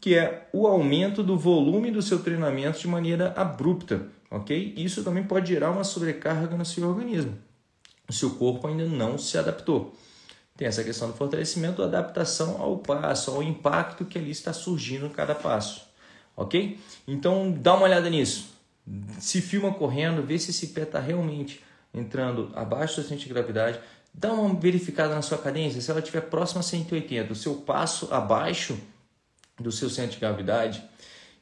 que 0.00 0.16
é 0.16 0.48
o 0.52 0.66
aumento 0.66 1.22
do 1.22 1.38
volume 1.38 1.92
do 1.92 2.02
seu 2.02 2.18
treinamento 2.18 2.80
de 2.80 2.88
maneira 2.88 3.32
abrupta 3.36 4.08
ok? 4.34 4.74
Isso 4.76 5.04
também 5.04 5.22
pode 5.22 5.52
gerar 5.52 5.70
uma 5.70 5.84
sobrecarga 5.84 6.56
no 6.56 6.64
seu 6.64 6.88
organismo. 6.88 7.38
O 8.08 8.12
seu 8.12 8.30
corpo 8.30 8.66
ainda 8.66 8.84
não 8.84 9.16
se 9.16 9.38
adaptou. 9.38 9.94
tem 10.56 10.68
essa 10.68 10.84
questão 10.84 11.08
do 11.08 11.14
fortalecimento, 11.14 11.82
adaptação 11.82 12.60
ao 12.60 12.78
passo, 12.78 13.30
ao 13.30 13.42
impacto 13.42 14.04
que 14.04 14.18
ali 14.18 14.30
está 14.30 14.52
surgindo 14.52 15.06
em 15.06 15.10
cada 15.10 15.34
passo. 15.34 15.86
Ok? 16.36 16.78
Então 17.06 17.52
dá 17.52 17.74
uma 17.74 17.84
olhada 17.84 18.10
nisso. 18.10 18.52
Se 19.18 19.40
filma 19.40 19.72
correndo, 19.72 20.22
vê 20.22 20.38
se 20.38 20.50
esse 20.50 20.68
pé 20.68 20.82
está 20.82 21.00
realmente 21.00 21.62
entrando 21.92 22.50
abaixo 22.54 23.00
do 23.00 23.06
centro 23.06 23.24
de 23.24 23.32
gravidade. 23.32 23.80
Dá 24.12 24.32
uma 24.32 24.54
verificada 24.54 25.14
na 25.14 25.22
sua 25.22 25.38
cadência. 25.38 25.80
Se 25.80 25.90
ela 25.90 26.00
estiver 26.00 26.22
próxima 26.22 26.60
a 26.60 26.62
180, 26.62 27.32
o 27.32 27.36
seu 27.36 27.54
passo 27.54 28.12
abaixo 28.12 28.76
do 29.58 29.72
seu 29.72 29.88
centro 29.88 30.12
de 30.12 30.20
gravidade, 30.20 30.82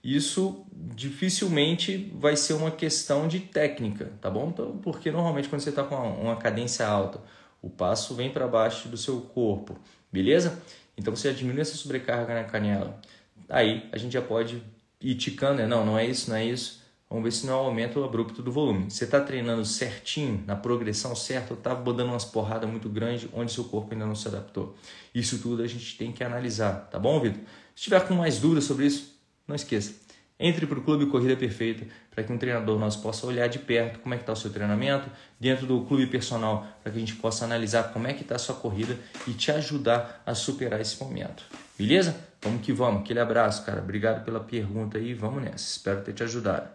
isso 0.02 0.66
dificilmente 0.73 2.12
vai 2.18 2.37
ser 2.37 2.54
uma 2.54 2.71
questão 2.71 3.28
de 3.28 3.40
técnica, 3.40 4.12
tá 4.21 4.28
bom? 4.28 4.49
Então, 4.49 4.78
porque 4.78 5.11
normalmente 5.11 5.49
quando 5.49 5.61
você 5.61 5.71
está 5.71 5.85
com 5.85 5.94
uma 5.94 6.37
cadência 6.37 6.87
alta, 6.87 7.21
o 7.61 7.71
passo 7.71 8.14
vem 8.14 8.30
para 8.30 8.49
baixo 8.49 8.88
do 8.88 8.97
seu 8.97 9.21
corpo, 9.21 9.78
beleza? 10.11 10.61
Então 10.97 11.14
você 11.14 11.32
diminui 11.32 11.61
essa 11.61 11.76
sobrecarga 11.76 12.35
na 12.35 12.44
canela. 12.44 13.00
Aí 13.49 13.88
a 13.92 13.99
gente 13.99 14.12
já 14.12 14.23
pode 14.23 14.62
ir 15.00 15.14
ticando, 15.14 15.59
né? 15.59 15.66
Não, 15.66 15.87
não 15.87 15.99
é 15.99 16.04
isso, 16.04 16.30
não 16.30 16.37
é 16.37 16.44
isso. 16.44 16.82
Vamos 17.09 17.25
ver 17.25 17.32
se 17.32 17.47
não 17.47 17.52
é 17.52 17.56
um 17.56 17.66
aumento 17.66 18.02
abrupto 18.02 18.42
do 18.42 18.50
volume. 18.50 18.90
Você 18.90 19.04
está 19.04 19.21
treinando 19.21 19.64
certinho, 19.66 20.42
na 20.47 20.56
progressão 20.56 21.14
certa, 21.14 21.52
ou 21.52 21.59
está 21.59 21.75
dando 21.75 22.06
umas 22.06 22.25
porradas 22.25 22.68
muito 22.68 22.88
grandes 22.88 23.28
onde 23.35 23.52
seu 23.52 23.64
corpo 23.64 23.92
ainda 23.92 24.06
não 24.06 24.14
se 24.14 24.26
adaptou? 24.28 24.75
Isso 25.14 25.38
tudo 25.38 25.62
a 25.62 25.66
gente 25.66 25.97
tem 25.99 26.11
que 26.11 26.25
analisar, 26.25 26.88
tá 26.90 26.99
bom, 26.99 27.21
Vitor? 27.21 27.42
Se 27.76 27.85
tiver 27.85 28.00
com 28.09 28.14
mais 28.14 28.38
dúvidas 28.38 28.64
sobre 28.64 28.87
isso, 28.87 29.12
não 29.46 29.54
esqueça. 29.54 29.94
Entre 30.38 30.66
para 30.66 30.78
o 30.78 30.82
Clube 30.82 31.06
Corrida 31.06 31.37
Perfeita 31.37 31.87
para 32.11 32.25
que 32.25 32.32
um 32.32 32.38
treinador 32.38 32.78
nosso 32.78 33.00
possa 33.00 33.26
olhar 33.26 33.49
de 33.49 33.58
perto 33.58 34.00
como 34.00 34.14
é 34.14 34.18
que 34.18 34.22
está 34.22 34.32
o 34.32 34.37
seu 34.37 34.50
treinamento, 34.50 35.08
dentro 35.40 35.66
do 35.66 35.84
clube 35.84 36.06
personal, 36.06 36.66
para 36.82 36.92
que 36.92 36.99
a 36.99 37.00
gente 37.00 37.14
possa 37.14 37.44
analisar 37.44 37.92
como 37.92 38.06
é 38.06 38.12
que 38.12 38.22
está 38.22 38.37
a 38.37 38.38
sua 38.38 38.54
corrida 38.54 38.99
e 39.26 39.32
te 39.32 39.50
ajudar 39.50 40.22
a 40.26 40.34
superar 40.34 40.80
esse 40.80 41.02
momento. 41.02 41.44
Beleza? 41.78 42.14
Vamos 42.42 42.62
que 42.62 42.72
vamos. 42.72 43.02
Aquele 43.02 43.20
abraço, 43.20 43.64
cara. 43.64 43.80
Obrigado 43.80 44.25
pela 44.25 44.40
pergunta 44.40 44.99
aí. 44.99 45.14
Vamos 45.14 45.42
nessa. 45.42 45.76
Espero 45.76 46.02
ter 46.02 46.12
te 46.12 46.22
ajudado. 46.22 46.68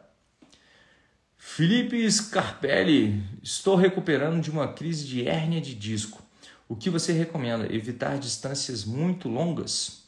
Felipe 1.38 2.10
Scarpelli, 2.12 3.24
estou 3.44 3.76
recuperando 3.76 4.42
de 4.42 4.50
uma 4.50 4.74
crise 4.74 5.06
de 5.06 5.28
hérnia 5.28 5.62
de 5.62 5.76
disco. 5.76 6.22
O 6.68 6.76
que 6.76 6.90
você 6.90 7.14
recomenda? 7.14 7.72
Evitar 7.74 8.18
distâncias 8.18 8.84
muito 8.84 9.30
longas? 9.30 10.04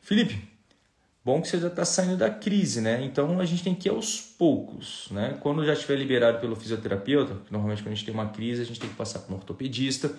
Felipe, 0.00 0.48
bom 1.24 1.40
que 1.40 1.48
você 1.48 1.58
já 1.58 1.68
está 1.68 1.84
saindo 1.84 2.16
da 2.16 2.30
crise, 2.30 2.80
né? 2.80 3.02
Então 3.04 3.40
a 3.40 3.44
gente 3.44 3.62
tem 3.62 3.74
que 3.74 3.88
ir 3.88 3.90
aos 3.90 4.20
poucos, 4.20 5.08
né? 5.10 5.38
Quando 5.40 5.64
já 5.64 5.72
estiver 5.72 5.96
liberado 5.96 6.38
pelo 6.38 6.56
fisioterapeuta, 6.56 7.36
normalmente 7.50 7.82
quando 7.82 7.92
a 7.92 7.94
gente 7.94 8.04
tem 8.04 8.14
uma 8.14 8.28
crise, 8.28 8.62
a 8.62 8.64
gente 8.64 8.80
tem 8.80 8.88
que 8.88 8.96
passar 8.96 9.20
para 9.20 9.34
um 9.34 9.36
ortopedista, 9.36 10.10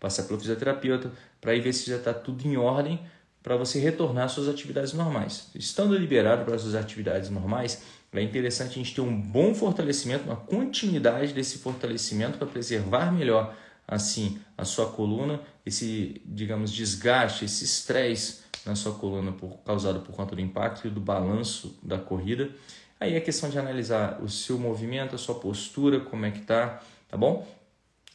passar 0.00 0.24
pelo 0.24 0.38
fisioterapeuta, 0.38 1.12
para 1.40 1.52
ver 1.58 1.72
se 1.72 1.90
já 1.90 1.96
está 1.96 2.14
tudo 2.14 2.46
em 2.46 2.56
ordem 2.56 3.00
para 3.42 3.56
você 3.56 3.78
retornar 3.78 4.24
às 4.24 4.32
suas 4.32 4.48
atividades 4.48 4.92
normais. 4.92 5.50
Estando 5.54 5.96
liberado 5.96 6.44
para 6.44 6.56
as 6.56 6.62
suas 6.62 6.74
atividades 6.74 7.30
normais, 7.30 7.82
é 8.12 8.22
interessante 8.22 8.70
a 8.70 8.82
gente 8.82 8.94
ter 8.94 9.02
um 9.02 9.20
bom 9.20 9.54
fortalecimento, 9.54 10.24
uma 10.24 10.36
continuidade 10.36 11.32
desse 11.32 11.58
fortalecimento 11.58 12.38
para 12.38 12.46
preservar 12.46 13.12
melhor 13.12 13.54
assim 13.86 14.38
a 14.56 14.64
sua 14.64 14.86
coluna, 14.86 15.40
esse, 15.64 16.20
digamos, 16.24 16.72
desgaste, 16.72 17.44
esse 17.44 17.64
estresse 17.64 18.40
na 18.64 18.74
sua 18.74 18.94
coluna 18.94 19.32
por, 19.32 19.58
causado 19.64 20.00
por 20.00 20.14
conta 20.14 20.34
do 20.34 20.40
impacto 20.40 20.86
e 20.86 20.90
do 20.90 21.00
balanço 21.00 21.78
da 21.82 21.98
corrida. 21.98 22.50
Aí 22.98 23.14
é 23.14 23.20
questão 23.20 23.48
de 23.48 23.58
analisar 23.58 24.20
o 24.22 24.28
seu 24.28 24.58
movimento, 24.58 25.14
a 25.14 25.18
sua 25.18 25.34
postura, 25.36 26.00
como 26.00 26.26
é 26.26 26.30
que 26.30 26.40
tá, 26.40 26.82
tá 27.08 27.16
bom? 27.16 27.46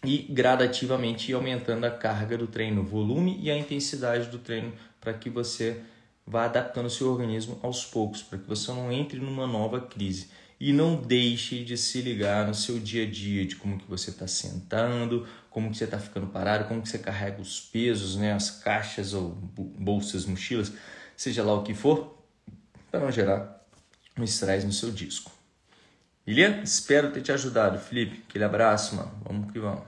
E 0.03 0.17
gradativamente 0.29 1.31
ir 1.31 1.35
aumentando 1.35 1.85
a 1.85 1.91
carga 1.91 2.37
do 2.37 2.47
treino, 2.47 2.81
o 2.81 2.85
volume 2.85 3.37
e 3.39 3.51
a 3.51 3.57
intensidade 3.57 4.27
do 4.27 4.39
treino 4.39 4.73
para 4.99 5.13
que 5.13 5.29
você 5.29 5.79
vá 6.25 6.45
adaptando 6.45 6.87
o 6.87 6.89
seu 6.89 7.09
organismo 7.11 7.59
aos 7.61 7.85
poucos, 7.85 8.23
para 8.23 8.39
que 8.39 8.47
você 8.47 8.71
não 8.71 8.91
entre 8.91 9.19
numa 9.19 9.45
nova 9.45 9.79
crise 9.79 10.29
e 10.61 10.71
não 10.71 10.95
deixe 10.95 11.63
de 11.63 11.75
se 11.75 12.01
ligar 12.01 12.45
no 12.45 12.53
seu 12.53 12.79
dia 12.79 13.03
a 13.03 13.09
dia 13.09 13.43
de 13.47 13.55
como 13.55 13.79
que 13.79 13.89
você 13.89 14.11
está 14.11 14.27
sentando, 14.27 15.27
como 15.49 15.71
que 15.71 15.77
você 15.77 15.85
está 15.85 15.97
ficando 15.97 16.27
parado, 16.27 16.65
como 16.65 16.83
que 16.83 16.87
você 16.87 16.99
carrega 16.99 17.41
os 17.41 17.59
pesos, 17.59 18.15
né, 18.15 18.31
as 18.31 18.51
caixas 18.51 19.15
ou 19.15 19.31
bolsas, 19.31 20.23
mochilas, 20.27 20.71
seja 21.17 21.43
lá 21.43 21.55
o 21.55 21.63
que 21.63 21.73
for, 21.73 22.15
para 22.91 22.99
não 22.99 23.11
gerar 23.11 23.65
um 24.15 24.23
estresse 24.23 24.67
no 24.67 24.71
seu 24.71 24.91
disco. 24.91 25.31
Beleza? 26.23 26.61
Espero 26.61 27.11
ter 27.11 27.23
te 27.23 27.31
ajudado, 27.31 27.79
Felipe. 27.79 28.23
Aquele 28.29 28.43
abraço, 28.43 28.95
mano. 28.95 29.19
Vamos 29.25 29.51
que 29.51 29.57
vamos. 29.57 29.83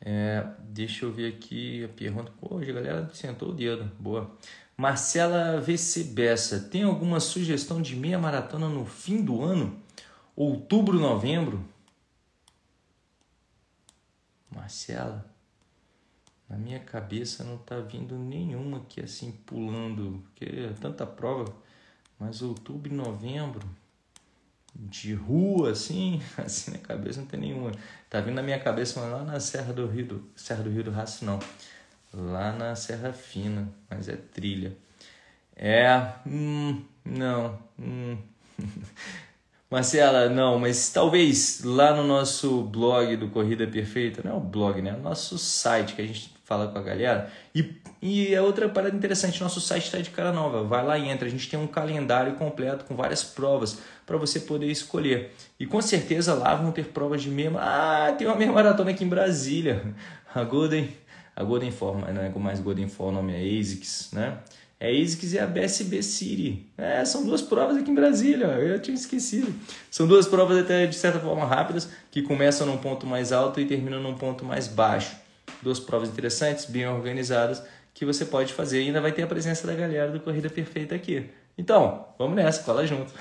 É, 0.00 0.44
deixa 0.60 1.04
eu 1.04 1.12
ver 1.12 1.32
aqui 1.32 1.84
a 1.84 1.88
pergunta. 1.88 2.32
Hoje 2.42 2.72
a 2.72 2.74
galera 2.74 3.10
sentou 3.14 3.50
o 3.50 3.54
dedo. 3.54 3.84
Boa. 3.96 4.36
Marcela 4.76 5.58
VC 5.58 6.04
Bessa, 6.04 6.60
tem 6.60 6.82
alguma 6.82 7.18
sugestão 7.18 7.80
de 7.80 7.96
meia 7.96 8.18
maratona 8.18 8.68
no 8.68 8.84
fim 8.84 9.22
do 9.22 9.42
ano? 9.42 9.80
Outubro, 10.34 10.98
novembro? 10.98 11.66
Marcela, 14.50 15.24
na 16.46 16.58
minha 16.58 16.78
cabeça 16.78 17.42
não 17.42 17.56
tá 17.56 17.80
vindo 17.80 18.18
nenhuma 18.18 18.78
aqui 18.78 19.00
assim 19.00 19.32
pulando, 19.32 20.22
porque 20.24 20.44
é 20.44 20.72
tanta 20.78 21.06
prova, 21.06 21.56
mas 22.18 22.42
outubro 22.42 22.92
e 22.92 22.94
novembro 22.94 23.66
de 24.74 25.14
rua 25.14 25.70
assim, 25.70 26.20
assim 26.36 26.72
na 26.72 26.78
cabeça 26.78 27.20
não 27.20 27.26
tem 27.26 27.40
nenhuma. 27.40 27.72
Tá 28.10 28.20
vindo 28.20 28.34
na 28.34 28.42
minha 28.42 28.60
cabeça 28.60 29.00
mas 29.00 29.10
lá 29.10 29.24
na 29.24 29.40
Serra 29.40 29.72
do 29.72 29.86
Rio 29.86 30.06
do 30.06 30.30
Serra 30.36 30.62
do 30.62 30.70
Rio 30.70 30.84
do 30.84 30.90
Raço 30.90 31.24
não 31.24 31.38
lá 32.16 32.52
na 32.52 32.74
Serra 32.74 33.12
Fina, 33.12 33.68
mas 33.90 34.08
é 34.08 34.16
trilha. 34.16 34.76
É, 35.54 36.00
hum, 36.26 36.82
não. 37.04 37.58
Hum. 37.78 38.16
Marcela, 39.70 40.28
não, 40.28 40.58
mas 40.58 40.90
talvez 40.90 41.62
lá 41.64 41.94
no 41.94 42.04
nosso 42.04 42.62
blog 42.62 43.16
do 43.16 43.28
Corrida 43.28 43.66
Perfeita, 43.66 44.22
não 44.24 44.32
é 44.32 44.34
o 44.34 44.40
blog, 44.40 44.80
né? 44.80 44.90
É 44.90 44.94
o 44.94 45.02
nosso 45.02 45.36
site 45.38 45.94
que 45.94 46.02
a 46.02 46.06
gente 46.06 46.32
fala 46.44 46.68
com 46.68 46.78
a 46.78 46.82
galera. 46.82 47.28
E, 47.52 47.74
e 48.00 48.32
é 48.32 48.40
outra 48.40 48.68
parada 48.68 48.94
interessante, 48.94 49.42
nosso 49.42 49.60
site 49.60 49.86
está 49.86 49.98
de 49.98 50.10
cara 50.10 50.32
nova. 50.32 50.62
Vai 50.62 50.84
lá 50.84 50.96
e 50.96 51.08
entra, 51.08 51.26
a 51.26 51.30
gente 51.30 51.50
tem 51.50 51.58
um 51.58 51.66
calendário 51.66 52.34
completo 52.34 52.84
com 52.84 52.94
várias 52.94 53.24
provas 53.24 53.80
para 54.06 54.16
você 54.16 54.38
poder 54.38 54.70
escolher. 54.70 55.34
E 55.58 55.66
com 55.66 55.82
certeza 55.82 56.32
lá 56.34 56.54
vão 56.54 56.70
ter 56.70 56.86
provas 56.86 57.20
de 57.20 57.28
meia. 57.28 57.50
Ah, 57.56 58.14
tem 58.16 58.28
uma 58.28 58.36
meia 58.36 58.52
maratona 58.52 58.92
aqui 58.92 59.04
em 59.04 59.08
Brasília. 59.08 59.82
A 60.32 60.44
Golden 60.44 60.88
a 61.36 61.44
Golden 61.44 61.70
Form, 61.70 62.00
não 62.00 62.22
é 62.22 62.30
mais 62.30 62.60
Golden 62.60 62.88
Form, 62.88 63.10
o 63.10 63.12
nome 63.12 63.34
é 63.34 63.60
ASICS, 63.60 64.10
né? 64.12 64.38
É 64.80 64.90
ASICS 64.90 65.34
e 65.34 65.38
a 65.38 65.46
BSB 65.46 66.02
City. 66.02 66.66
É, 66.76 67.04
são 67.04 67.24
duas 67.24 67.42
provas 67.42 67.76
aqui 67.76 67.90
em 67.90 67.94
Brasília, 67.94 68.46
eu 68.46 68.80
tinha 68.80 68.94
esquecido. 68.94 69.54
São 69.90 70.06
duas 70.06 70.26
provas 70.26 70.56
até 70.58 70.86
de 70.86 70.96
certa 70.96 71.20
forma 71.20 71.44
rápidas, 71.44 71.90
que 72.10 72.22
começam 72.22 72.66
num 72.66 72.78
ponto 72.78 73.06
mais 73.06 73.32
alto 73.32 73.60
e 73.60 73.66
terminam 73.66 74.02
num 74.02 74.14
ponto 74.14 74.44
mais 74.44 74.66
baixo. 74.66 75.14
Duas 75.62 75.78
provas 75.78 76.08
interessantes, 76.08 76.64
bem 76.64 76.88
organizadas, 76.88 77.62
que 77.92 78.04
você 78.04 78.24
pode 78.24 78.52
fazer 78.54 78.82
e 78.82 78.86
ainda 78.86 79.00
vai 79.00 79.12
ter 79.12 79.22
a 79.22 79.26
presença 79.26 79.66
da 79.66 79.74
galera 79.74 80.10
do 80.10 80.20
Corrida 80.20 80.48
Perfeita 80.48 80.94
aqui. 80.94 81.30
Então, 81.56 82.06
vamos 82.18 82.36
nessa, 82.36 82.62
fala 82.62 82.86
junto. 82.86 83.12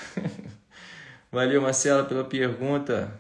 Valeu, 1.31 1.61
Marcela, 1.61 2.03
pela 2.03 2.23
pergunta. 2.23 3.11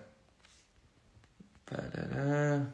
Parará. 1.65 2.65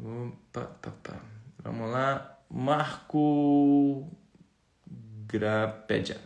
Opa, 0.00 0.70
Vamos 1.64 1.90
lá. 1.90 2.38
Marco 2.48 4.06
Grapédia. 5.26 6.18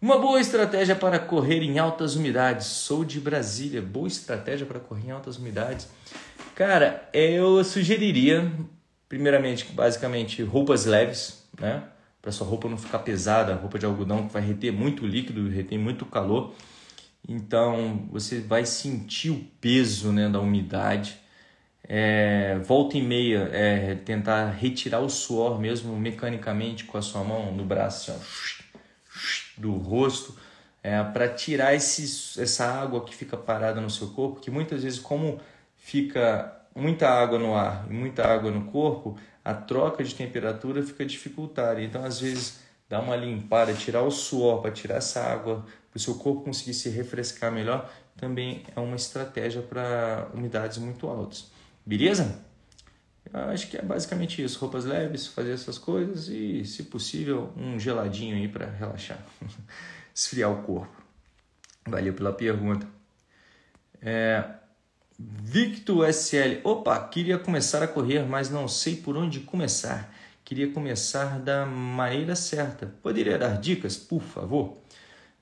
Uma 0.00 0.18
boa 0.18 0.38
estratégia 0.38 0.94
para 0.94 1.18
correr 1.18 1.62
em 1.62 1.78
altas 1.78 2.14
umidades. 2.14 2.66
Sou 2.66 3.06
de 3.06 3.18
Brasília. 3.20 3.80
Boa 3.80 4.06
estratégia 4.06 4.66
para 4.66 4.78
correr 4.78 5.08
em 5.08 5.10
altas 5.10 5.38
umidades. 5.38 5.88
Cara, 6.54 7.08
eu 7.14 7.64
sugeriria, 7.64 8.52
primeiramente, 9.08 9.72
basicamente, 9.72 10.42
roupas 10.42 10.84
leves, 10.84 11.48
né? 11.58 11.84
Para 12.20 12.32
sua 12.32 12.46
roupa 12.46 12.68
não 12.68 12.76
ficar 12.76 12.98
pesada, 12.98 13.54
roupa 13.54 13.78
de 13.78 13.86
algodão 13.86 14.26
que 14.26 14.32
vai 14.32 14.42
reter 14.42 14.72
muito 14.72 15.06
líquido, 15.06 15.48
reter 15.48 15.78
muito 15.78 16.04
calor. 16.04 16.52
Então, 17.26 18.06
você 18.10 18.40
vai 18.40 18.66
sentir 18.66 19.30
o 19.30 19.42
peso 19.58 20.12
né, 20.12 20.28
da 20.28 20.38
umidade 20.38 21.18
é, 21.88 22.58
volta 22.58 22.98
e 22.98 23.02
meia, 23.02 23.48
é, 23.50 23.94
tentar 23.94 24.50
retirar 24.50 25.00
o 25.00 25.08
suor 25.08 25.58
mesmo 25.58 25.96
mecanicamente 25.96 26.84
com 26.84 26.98
a 26.98 27.02
sua 27.02 27.24
mão 27.24 27.50
no 27.50 27.64
braço, 27.64 28.10
assim, 28.10 28.20
ó, 28.20 28.78
do 29.56 29.72
rosto, 29.72 30.36
é, 30.82 31.02
para 31.02 31.28
tirar 31.28 31.74
esse, 31.74 32.40
essa 32.40 32.66
água 32.66 33.04
que 33.04 33.14
fica 33.14 33.38
parada 33.38 33.80
no 33.80 33.88
seu 33.88 34.08
corpo, 34.08 34.38
que 34.38 34.50
muitas 34.50 34.82
vezes, 34.82 34.98
como 34.98 35.40
fica 35.78 36.54
muita 36.74 37.08
água 37.08 37.38
no 37.38 37.54
ar 37.54 37.86
e 37.90 37.94
muita 37.94 38.22
água 38.26 38.50
no 38.50 38.66
corpo, 38.66 39.18
a 39.42 39.54
troca 39.54 40.04
de 40.04 40.14
temperatura 40.14 40.82
fica 40.82 41.06
dificultada. 41.06 41.82
Então, 41.82 42.04
às 42.04 42.20
vezes, 42.20 42.60
dar 42.88 43.00
uma 43.00 43.16
limpada, 43.16 43.72
tirar 43.72 44.02
o 44.02 44.10
suor 44.10 44.60
para 44.60 44.70
tirar 44.70 44.96
essa 44.96 45.20
água, 45.22 45.64
para 45.90 45.96
o 45.96 46.00
seu 46.00 46.16
corpo 46.16 46.42
conseguir 46.42 46.74
se 46.74 46.90
refrescar 46.90 47.50
melhor, 47.50 47.90
também 48.16 48.62
é 48.76 48.80
uma 48.80 48.96
estratégia 48.96 49.62
para 49.62 50.28
umidades 50.34 50.76
muito 50.76 51.08
altas. 51.08 51.57
Beleza? 51.88 52.44
Eu 53.32 53.40
acho 53.48 53.70
que 53.70 53.78
é 53.78 53.82
basicamente 53.82 54.42
isso: 54.42 54.58
roupas 54.58 54.84
leves, 54.84 55.26
fazer 55.26 55.52
essas 55.52 55.78
coisas 55.78 56.28
e, 56.28 56.62
se 56.62 56.82
possível, 56.82 57.50
um 57.56 57.80
geladinho 57.80 58.36
aí 58.36 58.46
para 58.46 58.66
relaxar, 58.66 59.18
esfriar 60.14 60.52
o 60.52 60.62
corpo. 60.64 61.02
Valeu 61.86 62.12
pela 62.12 62.30
pergunta. 62.30 62.86
É, 64.02 64.44
Victor 65.18 66.06
SL. 66.12 66.60
Opa, 66.62 67.08
queria 67.08 67.38
começar 67.38 67.82
a 67.82 67.88
correr, 67.88 68.22
mas 68.26 68.50
não 68.50 68.68
sei 68.68 68.96
por 68.96 69.16
onde 69.16 69.40
começar. 69.40 70.14
Queria 70.44 70.70
começar 70.70 71.38
da 71.40 71.64
maneira 71.64 72.36
certa. 72.36 72.94
Poderia 73.02 73.38
dar 73.38 73.58
dicas, 73.58 73.96
por 73.96 74.20
favor? 74.20 74.76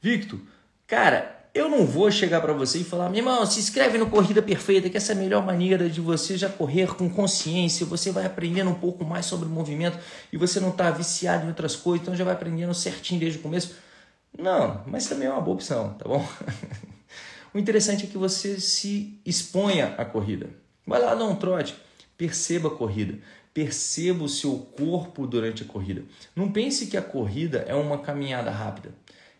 Victor, 0.00 0.38
cara, 0.86 1.35
eu 1.56 1.70
não 1.70 1.86
vou 1.86 2.10
chegar 2.10 2.42
para 2.42 2.52
você 2.52 2.78
e 2.78 2.84
falar, 2.84 3.08
meu 3.08 3.20
irmão, 3.20 3.46
se 3.46 3.58
inscreve 3.58 3.96
no 3.96 4.10
Corrida 4.10 4.42
Perfeita, 4.42 4.90
que 4.90 4.96
essa 4.96 5.12
é 5.12 5.16
a 5.16 5.18
melhor 5.18 5.44
maneira 5.44 5.88
de 5.88 6.02
você 6.02 6.36
já 6.36 6.50
correr 6.50 6.94
com 6.94 7.08
consciência. 7.08 7.86
Você 7.86 8.10
vai 8.10 8.26
aprendendo 8.26 8.68
um 8.68 8.74
pouco 8.74 9.04
mais 9.04 9.24
sobre 9.24 9.46
o 9.46 9.48
movimento 9.48 9.98
e 10.30 10.36
você 10.36 10.60
não 10.60 10.68
está 10.68 10.90
viciado 10.90 11.46
em 11.46 11.48
outras 11.48 11.74
coisas, 11.74 12.02
então 12.02 12.14
já 12.14 12.24
vai 12.24 12.34
aprendendo 12.34 12.74
certinho 12.74 13.20
desde 13.20 13.38
o 13.38 13.42
começo. 13.42 13.74
Não, 14.38 14.82
mas 14.86 15.06
também 15.06 15.28
é 15.28 15.30
uma 15.30 15.40
boa 15.40 15.54
opção, 15.54 15.94
tá 15.94 16.06
bom? 16.06 16.26
o 17.54 17.58
interessante 17.58 18.04
é 18.04 18.08
que 18.08 18.18
você 18.18 18.60
se 18.60 19.18
exponha 19.24 19.94
à 19.96 20.04
corrida. 20.04 20.50
Vai 20.86 21.00
lá 21.00 21.14
dar 21.14 21.24
um 21.24 21.36
trote, 21.36 21.74
perceba 22.18 22.68
a 22.68 22.70
corrida, 22.70 23.18
perceba 23.54 24.22
o 24.22 24.28
seu 24.28 24.58
corpo 24.76 25.26
durante 25.26 25.62
a 25.62 25.66
corrida. 25.66 26.02
Não 26.34 26.52
pense 26.52 26.86
que 26.86 26.98
a 26.98 27.02
corrida 27.02 27.64
é 27.66 27.74
uma 27.74 27.96
caminhada 27.96 28.50
rápida. 28.50 28.90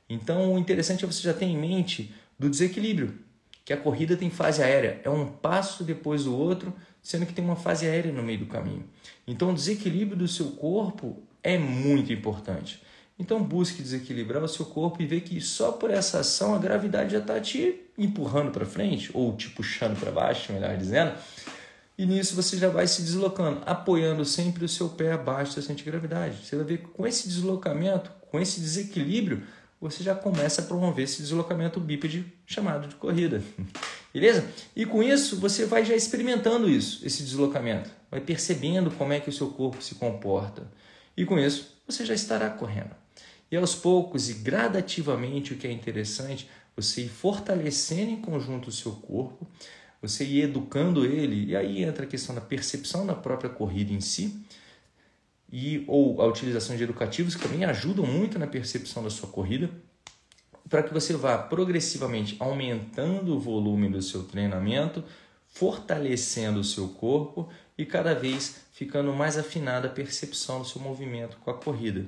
Então, 0.09 0.55
o 0.55 0.59
interessante 0.59 1.05
é 1.05 1.07
você 1.07 1.23
já 1.23 1.35
ter 1.35 1.47
em 1.47 1.57
mente 1.57 2.15
do 2.39 2.49
desequilíbrio, 2.49 3.19
que 3.65 3.73
a 3.73 3.77
corrida 3.77 4.17
tem 4.17 4.31
fase 4.31 4.63
aérea, 4.63 5.01
é 5.03 5.11
um 5.11 5.27
passo 5.27 5.83
depois 5.83 6.25
do 6.25 6.37
outro, 6.37 6.73
sendo 7.03 7.27
que 7.27 7.33
tem 7.33 7.45
uma 7.45 7.57
fase 7.57 7.87
aérea 7.87 8.13
no 8.13 8.23
meio 8.23 8.39
do 8.39 8.47
caminho. 8.47 8.85
Então, 9.27 9.51
o 9.51 9.55
desequilíbrio 9.55 10.17
do 10.17 10.29
seu 10.29 10.53
corpo 10.53 11.23
é 11.43 11.59
muito 11.59 12.13
importante. 12.13 12.81
Então, 13.19 13.43
busque 13.43 13.83
desequilibrar 13.83 14.43
o 14.45 14.49
seu 14.49 14.67
corpo 14.67 15.03
e 15.03 15.07
ver 15.07 15.23
que 15.23 15.41
só 15.41 15.73
por 15.73 15.91
essa 15.91 16.21
ação 16.21 16.55
a 16.55 16.59
gravidade 16.59 17.13
já 17.13 17.19
está 17.19 17.41
te 17.41 17.81
empurrando 17.97 18.53
para 18.53 18.67
frente, 18.67 19.11
ou 19.15 19.35
te 19.35 19.49
puxando 19.51 19.99
para 19.99 20.13
baixo, 20.13 20.53
melhor 20.53 20.77
dizendo. 20.77 21.15
E 21.99 22.05
nisso 22.05 22.37
você 22.37 22.59
já 22.59 22.69
vai 22.69 22.87
se 22.87 23.01
deslocando, 23.01 23.63
apoiando 23.65 24.23
sempre 24.25 24.65
o 24.65 24.69
seu 24.69 24.91
pé 24.91 25.13
abaixo 25.13 25.57
da 25.57 25.63
centro 25.63 25.83
de 25.83 25.91
gravidade. 25.91 26.45
Você 26.45 26.55
vai 26.55 26.65
ver 26.65 26.79
que 26.79 26.89
com 26.89 27.07
esse 27.07 27.27
deslocamento, 27.27 28.13
com 28.31 28.39
esse 28.39 28.61
desequilíbrio, 28.61 29.43
você 29.91 30.03
já 30.03 30.15
começa 30.15 30.61
a 30.61 30.65
promover 30.65 31.05
esse 31.05 31.23
deslocamento 31.23 31.81
bípede 31.81 32.33
chamado 32.45 32.89
de 32.89 32.95
corrida. 32.97 33.43
Beleza? 34.13 34.49
E 34.75 34.85
com 34.85 35.03
isso, 35.03 35.37
você 35.39 35.65
vai 35.65 35.85
já 35.85 35.95
experimentando 35.95 36.69
isso, 36.69 37.07
esse 37.07 37.23
deslocamento. 37.23 37.91
Vai 38.11 38.21
percebendo 38.21 38.91
como 38.91 39.13
é 39.13 39.21
que 39.21 39.29
o 39.29 39.33
seu 39.33 39.49
corpo 39.49 39.83
se 39.83 39.95
comporta. 39.95 40.71
E 41.17 41.25
com 41.25 41.39
isso, 41.39 41.77
você 41.87 42.05
já 42.05 42.15
estará 42.15 42.51
correndo. 42.51 42.91
E 43.51 43.57
aos 43.57 43.75
poucos 43.75 44.29
e 44.29 44.35
gradativamente, 44.35 45.53
o 45.53 45.57
que 45.57 45.67
é 45.67 45.73
interessante, 45.73 46.49
você 46.75 47.03
ir 47.03 47.09
fortalecendo 47.09 48.11
em 48.11 48.21
conjunto 48.21 48.69
o 48.69 48.73
seu 48.73 48.93
corpo, 48.93 49.47
você 50.03 50.25
ir 50.25 50.43
educando 50.43 51.05
ele, 51.05 51.51
e 51.51 51.57
aí 51.57 51.83
entra 51.83 52.05
a 52.05 52.09
questão 52.09 52.35
da 52.35 52.41
percepção 52.41 53.07
da 53.07 53.15
própria 53.15 53.49
corrida 53.49 53.93
em 53.93 54.01
si, 54.01 54.45
e 55.51 55.85
ou 55.87 56.21
a 56.21 56.27
utilização 56.27 56.77
de 56.77 56.83
educativos 56.83 57.35
que 57.35 57.43
também 57.43 57.65
ajudam 57.65 58.07
muito 58.07 58.39
na 58.39 58.47
percepção 58.47 59.03
da 59.03 59.11
sua 59.11 59.29
corrida, 59.29 59.71
para 60.69 60.83
que 60.83 60.93
você 60.93 61.15
vá 61.15 61.39
progressivamente 61.39 62.37
aumentando 62.41 63.37
o 63.37 63.41
volume 63.41 63.89
do 63.89 64.03
seu 64.03 64.25
treinamento, 64.25 65.05
fortalecendo 65.47 66.61
o 66.61 66.65
seu 66.65 66.89
corpo 66.89 67.49
e 67.79 67.87
cada 67.87 68.15
vez 68.15 68.57
ficando 68.73 69.13
mais 69.13 69.39
afinada 69.39 69.87
a 69.87 69.91
percepção 69.91 70.61
do 70.61 70.67
seu 70.67 70.81
movimento 70.81 71.37
com 71.39 71.51
a 71.51 71.55
corrida. 71.55 72.07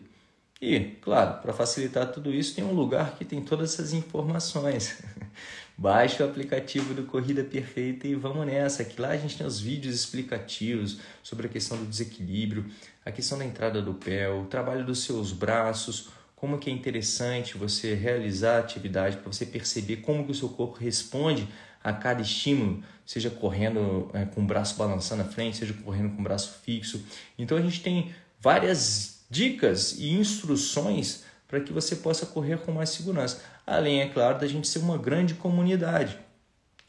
E, 0.61 0.97
claro, 1.01 1.41
para 1.41 1.53
facilitar 1.53 2.11
tudo 2.11 2.35
isso, 2.35 2.57
tem 2.57 2.65
um 2.65 2.73
lugar 2.73 3.17
que 3.17 3.25
tem 3.25 3.41
todas 3.41 3.75
essas 3.75 3.93
informações. 3.93 5.01
Baixe 5.81 6.21
o 6.21 6.27
aplicativo 6.27 6.93
do 6.93 7.05
Corrida 7.05 7.45
Perfeita 7.45 8.09
e 8.09 8.17
vamos 8.17 8.45
nessa. 8.45 8.85
Que 8.85 9.01
lá 9.01 9.11
a 9.11 9.17
gente 9.17 9.39
tem 9.39 9.47
os 9.47 9.61
vídeos 9.61 9.95
explicativos 9.95 10.99
sobre 11.23 11.47
a 11.47 11.49
questão 11.49 11.79
do 11.79 11.87
desequilíbrio, 11.87 12.67
a 13.07 13.13
questão 13.13 13.39
da 13.39 13.45
entrada 13.45 13.81
do 13.81 13.95
pé, 13.95 14.29
o 14.29 14.45
trabalho 14.47 14.85
dos 14.85 15.05
seus 15.05 15.31
braços, 15.31 16.09
como 16.35 16.59
que 16.59 16.69
é 16.69 16.73
interessante 16.73 17.57
você 17.57 17.95
realizar 17.95 18.57
a 18.57 18.59
atividade 18.59 19.19
para 19.19 19.33
você 19.33 19.47
perceber 19.47 19.99
como 19.99 20.25
que 20.25 20.33
o 20.33 20.35
seu 20.35 20.49
corpo 20.49 20.77
responde 20.81 21.47
a 21.83 21.93
cada 21.93 22.23
estímulo, 22.23 22.83
seja 23.07 23.31
correndo 23.31 24.11
é, 24.13 24.25
com 24.25 24.41
o 24.41 24.45
braço 24.45 24.75
balançando 24.75 25.23
à 25.23 25.27
frente, 25.27 25.59
seja 25.59 25.75
correndo 25.75 26.13
com 26.17 26.21
o 26.21 26.25
braço 26.25 26.59
fixo. 26.65 27.05
Então 27.39 27.57
a 27.57 27.63
gente 27.63 27.81
tem 27.85 28.13
várias 28.41 29.21
dicas 29.31 29.97
e 29.97 30.11
instruções 30.11 31.23
para 31.47 31.61
que 31.61 31.73
você 31.73 31.95
possa 31.97 32.27
correr 32.27 32.59
com 32.59 32.73
mais 32.73 32.91
segurança. 32.91 33.41
Além, 33.69 34.01
é 34.01 34.09
claro, 34.09 34.39
da 34.39 34.47
gente 34.47 34.67
ser 34.67 34.79
uma 34.79 34.97
grande 34.97 35.35
comunidade, 35.35 36.19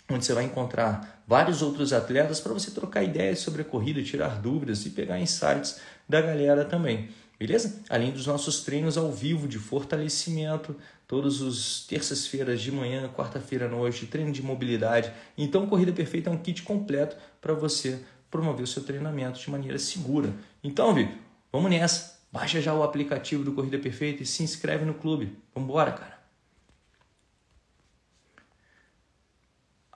onde 0.09 0.25
você 0.25 0.33
vai 0.33 0.45
encontrar 0.45 1.21
vários 1.27 1.61
outros 1.61 1.91
atletas 1.91 2.39
para 2.39 2.53
você 2.53 2.71
trocar 2.71 3.03
ideias 3.03 3.39
sobre 3.39 3.63
a 3.63 3.65
corrida, 3.65 4.01
tirar 4.01 4.39
dúvidas 4.39 4.85
e 4.85 4.91
pegar 4.91 5.19
insights 5.19 5.81
da 6.07 6.21
galera 6.21 6.63
também. 6.63 7.09
Beleza? 7.37 7.83
Além 7.89 8.11
dos 8.11 8.25
nossos 8.25 8.61
treinos 8.63 8.97
ao 8.97 9.11
vivo 9.11 9.45
de 9.45 9.59
fortalecimento, 9.59 10.73
todos 11.05 11.41
os 11.41 11.85
terças-feiras 11.85 12.61
de 12.61 12.71
manhã, 12.71 13.09
quarta-feira 13.09 13.65
à 13.65 13.69
noite, 13.69 14.05
treino 14.05 14.31
de 14.31 14.41
mobilidade. 14.41 15.11
Então, 15.37 15.67
Corrida 15.67 15.91
Perfeita 15.91 16.29
é 16.29 16.33
um 16.33 16.37
kit 16.37 16.63
completo 16.63 17.17
para 17.41 17.53
você 17.53 17.99
promover 18.31 18.63
o 18.63 18.67
seu 18.67 18.83
treinamento 18.83 19.37
de 19.37 19.49
maneira 19.49 19.77
segura. 19.77 20.33
Então, 20.63 20.93
Vitor, 20.93 21.17
vamos 21.51 21.71
nessa. 21.71 22.19
Baixa 22.31 22.61
já 22.61 22.73
o 22.73 22.83
aplicativo 22.83 23.43
do 23.43 23.51
Corrida 23.51 23.79
Perfeita 23.79 24.23
e 24.23 24.25
se 24.25 24.43
inscreve 24.43 24.85
no 24.85 24.93
clube. 24.93 25.37
Vambora, 25.53 25.91
cara. 25.91 26.18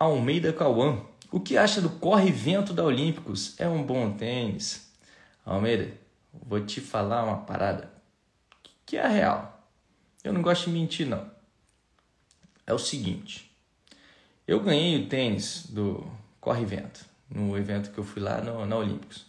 Almeida 0.04 0.54
Cauã. 0.54 1.02
O 1.32 1.40
que 1.40 1.58
acha 1.58 1.82
do 1.82 1.90
corre-vento 1.90 2.74
da 2.74 2.84
Olímpicos? 2.84 3.60
É 3.60 3.68
um 3.68 3.84
bom 3.84 4.12
tênis. 4.12 4.92
Almeida, 5.46 5.92
vou 6.32 6.64
te 6.64 6.80
falar 6.80 7.24
uma 7.24 7.38
parada 7.38 7.92
que 8.86 8.98
é 8.98 9.08
real. 9.08 9.68
Eu 10.24 10.32
não 10.32 10.42
gosto 10.42 10.66
de 10.66 10.72
mentir, 10.72 11.08
não. 11.08 11.30
É 12.66 12.74
o 12.74 12.80
seguinte. 12.80 13.52
Eu 14.48 14.60
ganhei 14.60 15.04
o 15.04 15.08
tênis 15.08 15.66
do 15.70 16.06
corre-vento 16.40 17.06
no 17.30 17.58
evento 17.58 17.92
que 17.92 17.98
eu 17.98 18.04
fui 18.04 18.22
lá 18.22 18.40
no, 18.42 18.66
na 18.66 18.78
Olímpicos. 18.78 19.26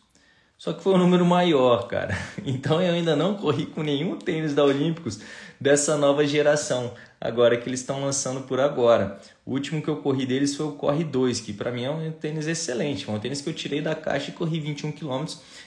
Só 0.57 0.73
que 0.73 0.83
foi 0.83 0.95
um 0.95 0.99
número 0.99 1.25
maior, 1.25 1.89
cara. 1.89 2.17
Então 2.45 2.81
eu 2.81 2.95
ainda 2.95 3.17
não 3.17 3.37
corri 3.37 3.67
com 3.67 3.83
nenhum 3.83 4.19
tênis 4.19 4.55
da 4.55 4.65
Olímpicos 4.65 5.21
dessa 5.61 5.97
nova 5.97 6.27
geração, 6.27 6.95
agora 7.25 7.57
que 7.57 7.67
eles 7.67 7.81
estão 7.81 8.03
lançando 8.03 8.43
por 8.43 8.61
agora. 8.61 9.19
O 9.47 9.53
último 9.53 9.81
que 9.81 9.89
eu 9.89 9.97
corri 9.97 10.27
deles 10.27 10.55
foi 10.55 10.67
o 10.67 10.73
Corre 10.73 11.03
2, 11.03 11.41
que 11.41 11.55
para 11.55 11.73
mim 11.73 11.85
é 11.85 11.91
um 11.91 12.13
tênis 12.13 12.47
excelente. 12.47 13.07
Foi 13.07 13.15
um 13.15 13.19
tênis 13.19 13.41
que 13.41 13.49
eu 13.49 13.55
tirei 13.55 13.81
da 13.81 13.95
caixa 13.95 14.31
e 14.31 14.35
corri 14.35 14.61
21 14.61 14.93
km 14.93 15.25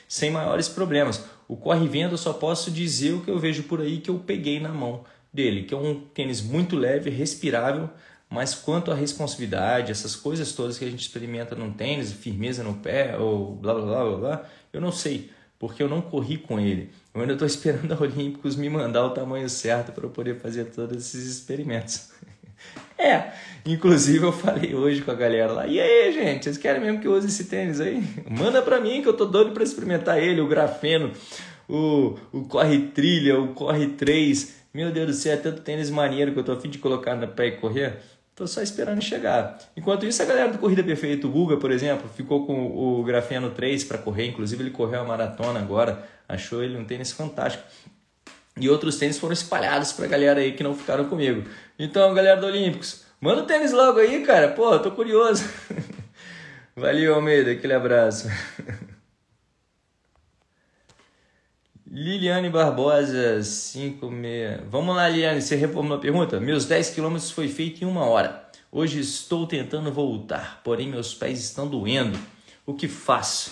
sem 0.07 0.29
maiores 0.29 0.69
problemas. 0.69 1.25
O 1.47 1.57
Corre 1.57 1.87
Venda 1.87 2.13
eu 2.13 2.17
só 2.17 2.31
posso 2.31 2.69
dizer 2.69 3.13
o 3.13 3.21
que 3.21 3.31
eu 3.31 3.39
vejo 3.39 3.63
por 3.63 3.81
aí 3.81 3.97
que 3.97 4.11
eu 4.11 4.19
peguei 4.19 4.59
na 4.59 4.69
mão 4.69 5.03
dele, 5.33 5.63
que 5.63 5.73
é 5.73 5.77
um 5.77 5.99
tênis 5.99 6.41
muito 6.41 6.75
leve, 6.75 7.09
respirável, 7.09 7.89
mas 8.29 8.53
quanto 8.53 8.91
à 8.91 8.95
responsividade, 8.95 9.91
essas 9.91 10.15
coisas 10.15 10.51
todas 10.51 10.77
que 10.77 10.85
a 10.85 10.89
gente 10.91 11.01
experimenta 11.01 11.55
num 11.55 11.73
tênis, 11.73 12.11
firmeza 12.11 12.63
no 12.63 12.75
pé 12.75 13.17
ou 13.17 13.55
blá 13.55 13.73
blá 13.73 13.83
blá 13.83 14.03
blá, 14.03 14.17
blá 14.17 14.45
eu 14.71 14.79
não 14.79 14.91
sei, 14.91 15.31
porque 15.59 15.81
eu 15.81 15.89
não 15.89 16.01
corri 16.01 16.37
com 16.37 16.59
ele. 16.59 16.91
Eu 17.13 17.21
ainda 17.21 17.33
estou 17.33 17.45
esperando 17.47 17.93
a 17.93 18.01
Olímpicos 18.01 18.55
me 18.55 18.69
mandar 18.69 19.05
o 19.05 19.11
tamanho 19.11 19.49
certo 19.49 19.91
para 19.91 20.05
eu 20.05 20.09
poder 20.09 20.39
fazer 20.39 20.65
todos 20.65 20.97
esses 20.97 21.25
experimentos. 21.25 22.11
é, 22.97 23.31
inclusive 23.65 24.25
eu 24.25 24.31
falei 24.31 24.73
hoje 24.73 25.01
com 25.01 25.11
a 25.11 25.15
galera 25.15 25.51
lá, 25.51 25.67
e 25.67 25.79
aí 25.79 26.11
gente, 26.11 26.43
vocês 26.43 26.57
querem 26.57 26.81
mesmo 26.81 26.99
que 26.99 27.07
eu 27.07 27.13
use 27.13 27.27
esse 27.27 27.45
tênis 27.45 27.79
aí? 27.79 28.03
Manda 28.29 28.61
para 28.61 28.79
mim 28.79 29.01
que 29.01 29.07
eu 29.07 29.13
tô 29.13 29.25
doido 29.25 29.51
para 29.51 29.63
experimentar 29.63 30.21
ele, 30.21 30.41
o 30.41 30.47
grafeno, 30.47 31.11
o, 31.67 32.15
o 32.31 32.43
corre 32.45 32.79
trilha, 32.87 33.39
o 33.39 33.49
corre 33.49 33.87
3. 33.87 34.55
Meu 34.73 34.91
Deus 34.91 35.07
do 35.07 35.13
céu, 35.13 35.33
é 35.33 35.37
tanto 35.37 35.61
tênis 35.61 35.89
maneiro 35.89 36.31
que 36.31 36.39
eu 36.39 36.43
tô 36.43 36.51
a 36.51 36.59
fim 36.59 36.69
de 36.69 36.77
colocar 36.77 37.15
na 37.15 37.27
pé 37.27 37.47
e 37.47 37.51
correr. 37.53 37.97
Estou 38.37 38.45
só 38.45 38.61
esperando 38.61 39.01
chegar. 39.01 39.57
Enquanto 39.75 40.05
isso, 40.05 40.21
a 40.21 40.25
galera 40.25 40.51
do 40.51 40.59
Corrida 40.59 40.83
Perfeita, 40.83 41.25
o 41.25 41.31
Guga, 41.31 41.57
por 41.57 41.71
exemplo, 41.71 42.07
ficou 42.15 42.45
com 42.45 42.67
o 42.67 43.03
Grafeno 43.03 43.49
3 43.49 43.83
para 43.85 43.97
correr. 43.97 44.27
Inclusive, 44.27 44.61
ele 44.61 44.69
correu 44.69 45.01
a 45.01 45.03
maratona 45.03 45.59
agora. 45.59 46.07
Achou 46.29 46.63
ele 46.63 46.77
um 46.77 46.85
tênis 46.85 47.11
fantástico. 47.11 47.63
E 48.55 48.69
outros 48.69 48.99
tênis 48.99 49.17
foram 49.17 49.33
espalhados 49.33 49.91
para 49.91 50.05
a 50.05 50.07
galera 50.07 50.39
aí 50.39 50.51
que 50.51 50.61
não 50.61 50.75
ficaram 50.75 51.05
comigo. 51.05 51.49
Então, 51.79 52.13
galera 52.13 52.39
do 52.39 52.45
Olímpicos, 52.45 53.05
manda 53.19 53.41
o 53.41 53.45
tênis 53.47 53.71
logo 53.71 53.97
aí, 53.97 54.23
cara. 54.23 54.49
Pô, 54.49 54.77
tô 54.77 54.91
curioso. 54.91 55.43
Valeu, 56.77 57.15
Almeida. 57.15 57.53
Aquele 57.53 57.73
abraço. 57.73 58.29
Liliane 61.99 62.47
Barbosa, 62.47 63.41
56. 63.41 64.69
Vamos 64.69 64.95
lá, 64.95 65.09
Liliane, 65.09 65.41
você 65.41 65.55
reformulou 65.55 65.97
a 65.97 65.99
pergunta? 65.99 66.39
Meus 66.39 66.67
10 66.67 66.91
quilômetros 66.91 67.31
foi 67.31 67.47
feito 67.47 67.83
em 67.83 67.87
uma 67.87 68.05
hora. 68.05 68.47
Hoje 68.71 68.99
estou 68.99 69.47
tentando 69.47 69.91
voltar, 69.91 70.61
porém 70.63 70.87
meus 70.87 71.15
pés 71.15 71.39
estão 71.39 71.67
doendo. 71.67 72.15
O 72.67 72.75
que 72.75 72.87
faço? 72.87 73.51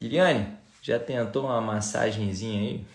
Guilherme, 0.00 0.46
já 0.80 0.98
tentou 0.98 1.44
uma 1.44 1.60
massagenzinha 1.60 2.58
aí? 2.58 2.86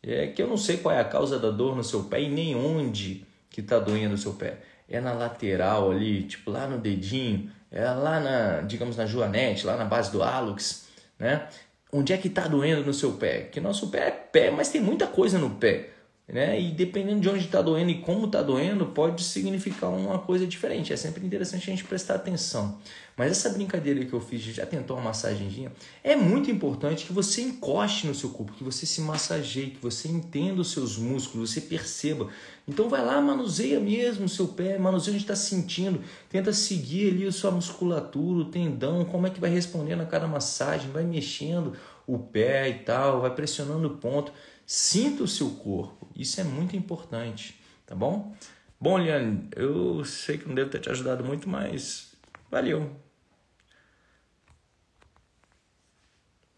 É 0.00 0.28
que 0.28 0.40
eu 0.40 0.46
não 0.46 0.56
sei 0.56 0.76
qual 0.76 0.94
é 0.94 1.00
a 1.00 1.04
causa 1.04 1.40
da 1.40 1.50
dor 1.50 1.74
no 1.74 1.82
seu 1.82 2.04
pé 2.04 2.22
e 2.22 2.28
nem 2.28 2.54
onde 2.54 3.26
que 3.50 3.60
tá 3.60 3.80
doendo 3.80 4.14
o 4.14 4.18
seu 4.18 4.34
pé. 4.34 4.60
É 4.88 5.00
na 5.00 5.12
lateral 5.12 5.90
ali, 5.90 6.22
tipo 6.22 6.52
lá 6.52 6.68
no 6.68 6.78
dedinho, 6.78 7.50
é 7.68 7.84
lá 7.90 8.20
na, 8.20 8.60
digamos, 8.60 8.96
na 8.96 9.06
joanete, 9.06 9.66
lá 9.66 9.76
na 9.76 9.84
base 9.84 10.12
do 10.12 10.22
hálux, 10.22 10.86
né? 11.18 11.48
Onde 11.94 12.14
é 12.14 12.16
que 12.16 12.30
tá 12.30 12.48
doendo 12.48 12.86
no 12.86 12.94
seu 12.94 13.12
pé? 13.12 13.42
Que 13.52 13.60
nosso 13.60 13.90
pé 13.90 14.08
é 14.08 14.10
pé, 14.10 14.50
mas 14.50 14.70
tem 14.70 14.80
muita 14.80 15.06
coisa 15.06 15.38
no 15.38 15.50
pé 15.50 15.90
né? 16.28 16.60
E 16.60 16.70
dependendo 16.70 17.20
de 17.20 17.28
onde 17.28 17.44
está 17.44 17.60
doendo 17.60 17.90
e 17.90 18.00
como 18.00 18.26
está 18.26 18.42
doendo, 18.42 18.86
pode 18.86 19.22
significar 19.22 19.90
uma 19.90 20.18
coisa 20.18 20.46
diferente. 20.46 20.92
É 20.92 20.96
sempre 20.96 21.24
interessante 21.26 21.68
a 21.68 21.74
gente 21.74 21.84
prestar 21.84 22.14
atenção. 22.14 22.78
Mas 23.16 23.32
essa 23.32 23.50
brincadeira 23.50 24.04
que 24.04 24.12
eu 24.12 24.20
fiz, 24.20 24.40
já 24.40 24.64
tentou 24.64 24.96
uma 24.96 25.06
massagenzinha, 25.06 25.70
é 26.02 26.16
muito 26.16 26.50
importante 26.50 27.04
que 27.04 27.12
você 27.12 27.42
encoste 27.42 28.06
no 28.06 28.14
seu 28.14 28.30
corpo, 28.30 28.54
que 28.54 28.64
você 28.64 28.86
se 28.86 29.02
massageie, 29.02 29.70
que 29.70 29.82
você 29.82 30.08
entenda 30.08 30.62
os 30.62 30.72
seus 30.72 30.96
músculos, 30.96 31.50
você 31.50 31.60
perceba. 31.60 32.28
Então 32.66 32.88
vai 32.88 33.04
lá, 33.04 33.20
manuseia 33.20 33.78
mesmo 33.78 34.24
o 34.24 34.28
seu 34.28 34.48
pé, 34.48 34.78
manuseia 34.78 35.14
onde 35.14 35.24
está 35.24 35.36
sentindo, 35.36 36.00
tenta 36.30 36.52
seguir 36.54 37.12
ali 37.12 37.26
a 37.26 37.32
sua 37.32 37.50
musculatura, 37.50 38.40
o 38.40 38.44
tendão, 38.46 39.04
como 39.04 39.26
é 39.26 39.30
que 39.30 39.40
vai 39.40 39.50
respondendo 39.50 40.00
a 40.00 40.06
cada 40.06 40.26
massagem, 40.26 40.90
vai 40.90 41.04
mexendo 41.04 41.74
o 42.06 42.18
pé 42.18 42.70
e 42.70 42.74
tal, 42.78 43.20
vai 43.20 43.34
pressionando 43.34 43.88
o 43.88 43.96
ponto. 43.98 44.32
Sinta 44.74 45.22
o 45.22 45.28
seu 45.28 45.50
corpo, 45.50 46.08
isso 46.16 46.40
é 46.40 46.44
muito 46.44 46.74
importante, 46.74 47.60
tá 47.84 47.94
bom? 47.94 48.34
Bom, 48.80 48.96
Liane, 48.96 49.46
eu 49.54 50.02
sei 50.02 50.38
que 50.38 50.48
não 50.48 50.54
devo 50.54 50.70
ter 50.70 50.78
te 50.78 50.88
ajudado 50.88 51.22
muito, 51.22 51.46
mas 51.46 52.14
valeu. 52.50 52.90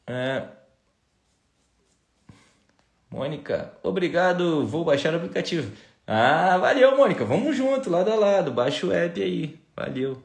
É... 0.06 0.46
Mônica, 3.10 3.76
obrigado, 3.82 4.64
vou 4.64 4.84
baixar 4.84 5.12
o 5.12 5.16
aplicativo. 5.16 5.76
Ah, 6.06 6.56
valeu, 6.58 6.96
Mônica, 6.96 7.24
vamos 7.24 7.56
junto, 7.56 7.90
lado 7.90 8.12
a 8.12 8.14
lado, 8.14 8.52
baixa 8.52 8.86
o 8.86 8.92
app 8.92 9.20
aí, 9.20 9.60
valeu. 9.74 10.22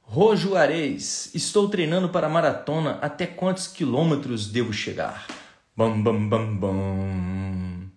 Rojo 0.00 0.56
Areis, 0.56 1.34
estou 1.34 1.68
treinando 1.68 2.08
para 2.08 2.30
maratona, 2.30 2.92
até 3.02 3.26
quantos 3.26 3.66
quilômetros 3.66 4.50
devo 4.50 4.72
chegar? 4.72 5.37
Bam, 5.78 6.02
bam, 6.02 6.28
bam, 6.28 6.56
bam. 6.56 7.90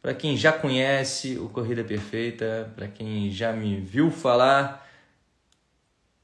Para 0.00 0.14
quem 0.14 0.36
já 0.36 0.52
conhece 0.52 1.36
o 1.36 1.48
Corrida 1.48 1.82
Perfeita, 1.82 2.72
para 2.76 2.86
quem 2.86 3.32
já 3.32 3.52
me 3.52 3.80
viu 3.80 4.12
falar, 4.12 4.88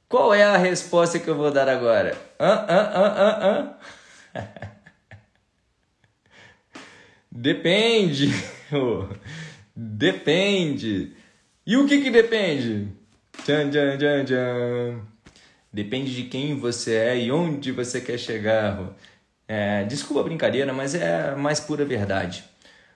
qual 0.08 0.32
é 0.32 0.44
a 0.44 0.56
resposta 0.56 1.18
que 1.18 1.28
eu 1.28 1.34
vou 1.34 1.50
dar 1.50 1.68
agora? 1.68 2.16
Hã, 2.38 2.66
hã, 2.68 2.90
hã, 2.94 3.14
hã, 3.18 3.74
hã? 4.36 4.40
depende. 7.32 8.28
depende. 9.74 11.16
E 11.66 11.76
o 11.76 11.88
que 11.88 12.00
que 12.00 12.12
depende? 12.12 12.92
Tchan, 13.42 13.70
tchan, 13.70 13.98
tchan, 13.98 14.24
tchan. 14.24 15.00
Depende 15.72 16.14
de 16.14 16.28
quem 16.28 16.56
você 16.56 16.94
é 16.94 17.18
e 17.18 17.32
onde 17.32 17.72
você 17.72 18.00
quer 18.00 18.18
chegar. 18.18 18.94
É, 19.54 19.84
desculpa 19.84 20.22
a 20.22 20.24
brincadeira, 20.24 20.72
mas 20.72 20.94
é 20.94 21.28
a 21.28 21.36
mais 21.36 21.60
pura 21.60 21.84
verdade. 21.84 22.42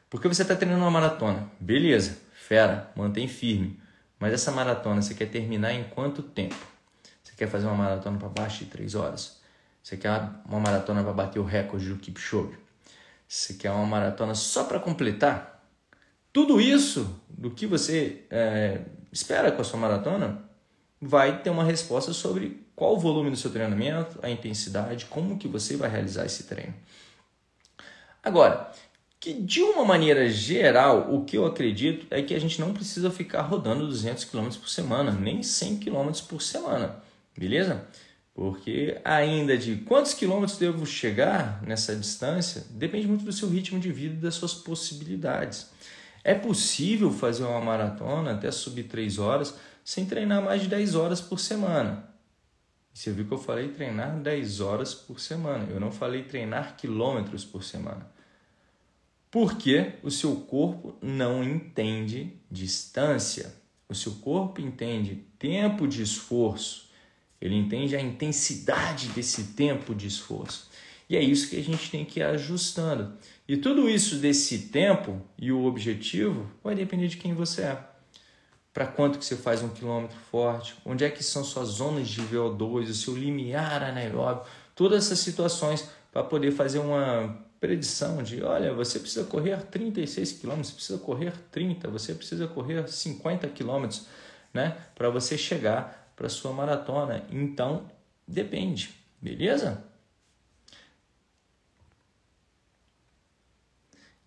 Porque 0.09 0.27
você 0.27 0.41
está 0.41 0.57
treinando 0.57 0.83
uma 0.83 0.91
maratona, 0.91 1.51
beleza, 1.61 2.17
fera, 2.33 2.91
mantém 2.97 3.29
firme. 3.29 3.79
Mas 4.19 4.33
essa 4.33 4.51
maratona 4.51 5.03
você 5.03 5.13
quer 5.13 5.27
terminar 5.27 5.75
em 5.75 5.85
quanto 5.85 6.23
tempo? 6.23 6.57
Você 7.23 7.35
quer 7.37 7.47
fazer 7.47 7.67
uma 7.67 7.75
maratona 7.75 8.19
para 8.19 8.31
baixo 8.31 8.65
de 8.65 8.71
3 8.71 8.95
horas? 8.95 9.39
Você 9.83 9.99
quer 9.99 10.19
uma 10.47 10.59
maratona 10.59 11.03
para 11.03 11.13
bater 11.13 11.39
o 11.39 11.45
recorde 11.45 11.91
do 11.91 11.97
Kipchoge? 11.97 12.57
Você 13.29 13.53
quer 13.53 13.71
uma 13.71 13.85
maratona 13.85 14.35
só 14.35 14.65
para 14.65 14.81
completar? 14.81 15.63
Tudo 16.33 16.59
isso 16.59 17.21
do 17.29 17.51
que 17.51 17.67
você 17.67 18.25
é, 18.31 18.81
espera 19.13 19.53
com 19.53 19.61
a 19.61 19.65
sua 19.65 19.79
maratona 19.79 20.43
vai 21.03 21.43
ter 21.43 21.51
uma 21.51 21.65
resposta 21.65 22.15
sobre 22.15 22.66
qual 22.77 22.95
o 22.95 22.99
volume 23.01 23.31
do 23.31 23.37
seu 23.37 23.51
treinamento, 23.51 24.19
a 24.23 24.31
intensidade, 24.31 25.07
como 25.07 25.39
que 25.39 25.49
você 25.49 25.77
vai 25.77 25.89
realizar 25.89 26.27
esse 26.27 26.45
treino. 26.45 26.75
Agora, 28.23 28.71
que 29.19 29.33
de 29.33 29.63
uma 29.63 29.85
maneira 29.85 30.29
geral, 30.29 31.13
o 31.15 31.25
que 31.25 31.39
eu 31.39 31.47
acredito 31.47 32.07
é 32.11 32.21
que 32.23 32.35
a 32.35 32.39
gente 32.39 32.61
não 32.61 32.75
precisa 32.75 33.11
ficar 33.11 33.43
rodando 33.43 33.87
200 33.87 34.25
km 34.25 34.49
por 34.61 34.69
semana, 34.69 35.11
nem 35.11 35.43
100 35.43 35.79
km 35.79 36.11
por 36.29 36.43
semana, 36.43 37.03
beleza? 37.37 37.87
Porque 38.35 39.01
ainda 39.03 39.57
de 39.57 39.77
quantos 39.77 40.13
quilômetros 40.13 40.59
devo 40.59 40.85
chegar 40.85 41.63
nessa 41.63 41.97
distância 41.97 42.67
depende 42.71 43.07
muito 43.07 43.25
do 43.25 43.33
seu 43.33 43.49
ritmo 43.49 43.81
de 43.81 43.91
vida 43.91 44.17
e 44.17 44.21
das 44.21 44.35
suas 44.35 44.53
possibilidades. 44.53 45.71
É 46.23 46.35
possível 46.35 47.11
fazer 47.11 47.45
uma 47.45 47.61
maratona 47.61 48.33
até 48.33 48.51
subir 48.51 48.85
3 48.85 49.19
horas 49.19 49.55
sem 49.83 50.05
treinar 50.05 50.43
mais 50.43 50.61
de 50.61 50.69
10 50.69 50.95
horas 50.95 51.21
por 51.21 51.41
semana. 51.41 52.16
Você 52.97 53.13
viu 53.13 53.27
que 53.27 53.33
eu 53.33 53.39
falei 53.39 53.69
treinar 53.69 54.19
10 54.19 54.61
horas 54.63 54.95
por 54.95 55.21
semana. 55.21 55.69
Eu 55.71 55.79
não 55.79 55.93
falei 55.93 56.23
treinar 56.23 56.79
quilômetros 56.79 57.45
por 57.45 57.63
semana. 57.63 58.11
Porque 59.31 59.93
o 60.03 60.11
seu 60.11 60.35
corpo 60.37 60.97
não 61.03 61.45
entende 61.45 62.33
distância. 62.51 63.55
O 63.87 63.95
seu 63.95 64.13
corpo 64.13 64.63
entende 64.63 65.27
tempo 65.39 65.87
de 65.87 66.03
esforço. 66.03 66.89
Ele 67.39 67.55
entende 67.55 67.95
a 67.95 68.01
intensidade 68.01 69.09
desse 69.09 69.49
tempo 69.49 69.95
de 69.95 70.07
esforço. 70.07 70.71
E 71.07 71.19
é 71.19 71.23
isso 71.23 71.51
que 71.51 71.61
a 71.61 71.63
gente 71.63 71.91
tem 71.91 72.03
que 72.03 72.21
ir 72.21 72.23
ajustando. 72.23 73.13
E 73.47 73.59
tudo 73.59 73.91
isso 73.91 74.17
desse 74.17 74.69
tempo 74.69 75.21
e 75.39 75.53
o 75.53 75.67
objetivo 75.67 76.51
vai 76.65 76.75
depender 76.75 77.09
de 77.09 77.19
quem 77.19 77.35
você 77.35 77.61
é 77.61 77.96
para 78.77 78.87
quanto 78.87 79.19
que 79.19 79.25
você 79.25 79.35
faz 79.35 79.63
um 79.63 79.71
quilômetro 79.71 80.19
forte, 80.31 80.77
onde 80.85 81.03
é 81.03 81.09
que 81.09 81.25
são 81.25 81.43
suas 81.43 81.69
zonas 81.69 82.09
de 82.09 82.21
VO2, 82.21 82.91
o 82.91 82.93
seu 82.93 83.17
limiar 83.17 83.83
anaeróbio, 83.83 84.45
todas 84.75 85.07
essas 85.07 85.19
situações 85.21 85.89
para 86.13 86.23
poder 86.23 86.53
fazer 86.53 86.79
uma 86.81 87.39
predição 87.59 88.23
de, 88.23 88.43
olha, 88.43 88.75
você 88.75 88.99
precisa 88.99 89.25
correr 89.25 89.63
36 89.63 90.33
quilômetros, 90.33 90.69
você 90.69 90.75
precisa 90.75 90.99
correr 90.99 91.33
30, 91.51 91.89
você 91.89 92.15
precisa 92.15 92.47
correr 92.47 92.87
50 92.87 93.49
quilômetros, 93.49 94.09
né, 94.53 94.77
para 94.95 95.09
você 95.09 95.39
chegar 95.39 96.13
para 96.15 96.29
sua 96.29 96.53
maratona. 96.53 97.25
Então, 97.31 97.91
depende, 98.29 98.95
beleza? 99.19 99.83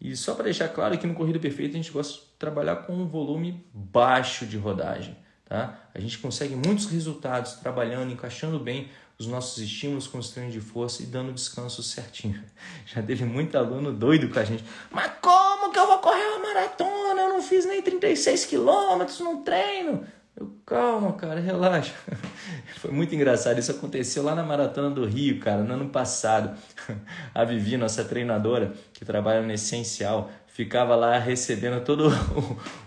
E 0.02 0.18
só 0.18 0.34
para 0.34 0.46
deixar 0.46 0.70
claro 0.70 0.98
que 0.98 1.06
no 1.06 1.14
Corrida 1.14 1.38
Perfeita 1.38 1.74
a 1.74 1.78
gente 1.80 1.92
gosta 1.92 2.29
trabalhar 2.40 2.78
com 2.78 2.94
um 2.94 3.06
volume 3.06 3.64
baixo 3.74 4.46
de 4.46 4.58
rodagem. 4.58 5.16
Tá? 5.46 5.78
A 5.94 6.00
gente 6.00 6.18
consegue 6.20 6.56
muitos 6.56 6.86
resultados 6.86 7.54
trabalhando, 7.54 8.12
encaixando 8.12 8.58
bem 8.58 8.90
os 9.18 9.28
nossos 9.28 9.62
estímulos 9.62 10.08
com 10.08 10.18
os 10.18 10.30
treinos 10.30 10.54
de 10.54 10.62
força 10.62 11.04
e 11.04 11.06
dando 11.06 11.34
descanso 11.34 11.84
certinho. 11.84 12.42
Já 12.86 13.04
teve 13.04 13.26
muito 13.26 13.58
aluno 13.58 13.92
doido 13.92 14.30
com 14.30 14.40
a 14.40 14.46
gente. 14.46 14.64
Mas 14.90 15.12
como 15.22 15.72
que 15.74 15.78
eu 15.78 15.86
vou 15.86 16.00
correr 16.00 16.26
uma 16.28 16.54
maratona? 16.54 17.22
Eu 17.22 17.30
não 17.30 17.42
fiz 17.42 17.66
nem 17.66 17.82
36 17.82 18.46
quilômetros 18.46 19.20
no 19.20 19.42
treino. 19.42 20.06
Eu, 20.40 20.54
calma, 20.66 21.12
cara, 21.14 21.42
relaxa. 21.42 21.94
Foi 22.80 22.92
muito 22.92 23.14
engraçado. 23.14 23.60
Isso 23.60 23.72
aconteceu 23.72 24.24
lá 24.24 24.34
na 24.34 24.44
Maratona 24.44 24.90
do 24.90 25.06
Rio, 25.06 25.38
cara, 25.40 25.64
no 25.64 25.74
ano 25.74 25.90
passado. 25.90 26.58
A 27.36 27.44
Vivi, 27.44 27.76
nossa 27.76 28.06
treinadora, 28.06 28.74
que 28.94 29.04
trabalha 29.04 29.42
no 29.42 29.52
Essencial, 29.52 30.32
ficava 30.60 30.94
lá 30.94 31.18
recebendo 31.18 31.82
todo 31.86 32.10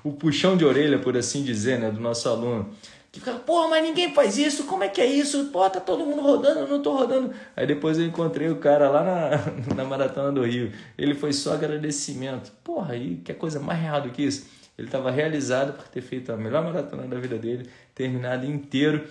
o, 0.04 0.10
o 0.10 0.12
puxão 0.12 0.58
de 0.58 0.62
orelha, 0.62 0.98
por 0.98 1.16
assim 1.16 1.42
dizer, 1.42 1.78
né, 1.78 1.90
do 1.90 1.98
nosso 1.98 2.28
aluno. 2.28 2.68
Que 3.10 3.18
ficava, 3.18 3.38
pô, 3.38 3.66
mas 3.66 3.82
ninguém 3.82 4.12
faz 4.12 4.36
isso, 4.36 4.64
como 4.64 4.84
é 4.84 4.90
que 4.90 5.00
é 5.00 5.06
isso? 5.06 5.46
Pô, 5.46 5.70
tá 5.70 5.80
todo 5.80 6.04
mundo 6.04 6.20
rodando, 6.20 6.60
eu 6.60 6.68
não 6.68 6.82
tô 6.82 6.94
rodando. 6.94 7.32
Aí 7.56 7.66
depois 7.66 7.96
eu 7.96 8.04
encontrei 8.04 8.50
o 8.50 8.56
cara 8.56 8.90
lá 8.90 9.02
na, 9.02 9.40
na 9.74 9.84
Maratona 9.86 10.30
do 10.30 10.44
Rio. 10.44 10.70
Ele 10.98 11.14
foi 11.14 11.32
só 11.32 11.54
agradecimento. 11.54 12.52
Porra, 12.62 12.92
aí 12.92 13.16
que 13.24 13.32
coisa 13.32 13.58
mais 13.58 13.80
real 13.80 14.02
do 14.02 14.10
que 14.10 14.20
isso? 14.20 14.46
Ele 14.76 14.88
estava 14.88 15.10
realizado 15.10 15.72
por 15.72 15.88
ter 15.88 16.02
feito 16.02 16.30
a 16.30 16.36
melhor 16.36 16.62
maratona 16.62 17.04
da 17.04 17.18
vida 17.18 17.38
dele, 17.38 17.70
terminado 17.94 18.44
inteiro 18.44 19.08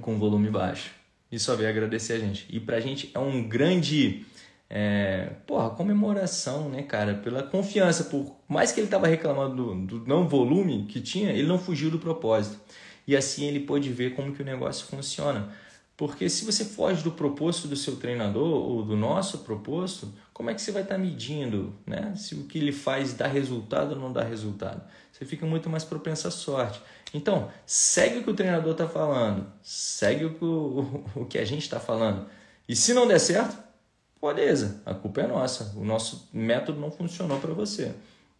com 0.00 0.18
volume 0.18 0.50
baixo. 0.50 0.90
E 1.30 1.38
só 1.38 1.54
veio 1.54 1.70
agradecer 1.70 2.14
a 2.14 2.18
gente. 2.18 2.44
E 2.50 2.58
pra 2.58 2.80
gente 2.80 3.12
é 3.14 3.20
um 3.20 3.48
grande. 3.48 4.26
É, 4.70 5.30
porra, 5.46 5.70
comemoração, 5.70 6.68
né, 6.68 6.82
cara? 6.82 7.14
Pela 7.14 7.42
confiança. 7.42 8.04
Por 8.04 8.36
mais 8.46 8.72
que 8.72 8.80
ele 8.80 8.86
estava 8.86 9.06
reclamando 9.06 9.74
do, 9.74 9.98
do 9.98 10.06
não 10.06 10.28
volume 10.28 10.86
que 10.86 11.00
tinha, 11.00 11.30
ele 11.30 11.46
não 11.46 11.58
fugiu 11.58 11.90
do 11.90 11.98
propósito. 11.98 12.60
E 13.06 13.16
assim 13.16 13.46
ele 13.46 13.60
pôde 13.60 13.90
ver 13.90 14.14
como 14.14 14.34
que 14.34 14.42
o 14.42 14.44
negócio 14.44 14.86
funciona. 14.86 15.50
Porque 15.96 16.28
se 16.28 16.44
você 16.44 16.64
foge 16.64 17.02
do 17.02 17.10
proposto 17.10 17.66
do 17.66 17.74
seu 17.74 17.96
treinador 17.96 18.46
ou 18.46 18.84
do 18.84 18.96
nosso 18.96 19.38
proposto, 19.38 20.12
como 20.32 20.48
é 20.48 20.54
que 20.54 20.62
você 20.62 20.70
vai 20.70 20.82
estar 20.82 20.94
tá 20.94 21.00
medindo 21.00 21.74
né? 21.84 22.14
se 22.14 22.36
o 22.36 22.44
que 22.44 22.58
ele 22.58 22.70
faz 22.70 23.14
dá 23.14 23.26
resultado 23.26 23.94
ou 23.94 23.98
não 23.98 24.12
dá 24.12 24.22
resultado? 24.22 24.80
Você 25.10 25.24
fica 25.24 25.44
muito 25.44 25.68
mais 25.68 25.82
propenso 25.82 26.28
à 26.28 26.30
sorte. 26.30 26.80
Então, 27.12 27.50
segue 27.66 28.18
o 28.18 28.22
que 28.22 28.30
o 28.30 28.34
treinador 28.34 28.72
está 28.72 28.86
falando, 28.86 29.44
segue 29.60 30.26
o 30.26 30.34
que, 30.34 30.44
o, 30.44 31.02
o 31.22 31.24
que 31.24 31.38
a 31.38 31.44
gente 31.44 31.62
está 31.62 31.80
falando. 31.80 32.26
E 32.68 32.76
se 32.76 32.94
não 32.94 33.08
der 33.08 33.18
certo, 33.18 33.56
beleza, 34.20 34.82
a 34.84 34.94
culpa 34.94 35.20
é 35.20 35.26
nossa. 35.26 35.72
O 35.76 35.84
nosso 35.84 36.28
método 36.32 36.80
não 36.80 36.90
funcionou 36.90 37.38
para 37.38 37.52
você. 37.52 37.94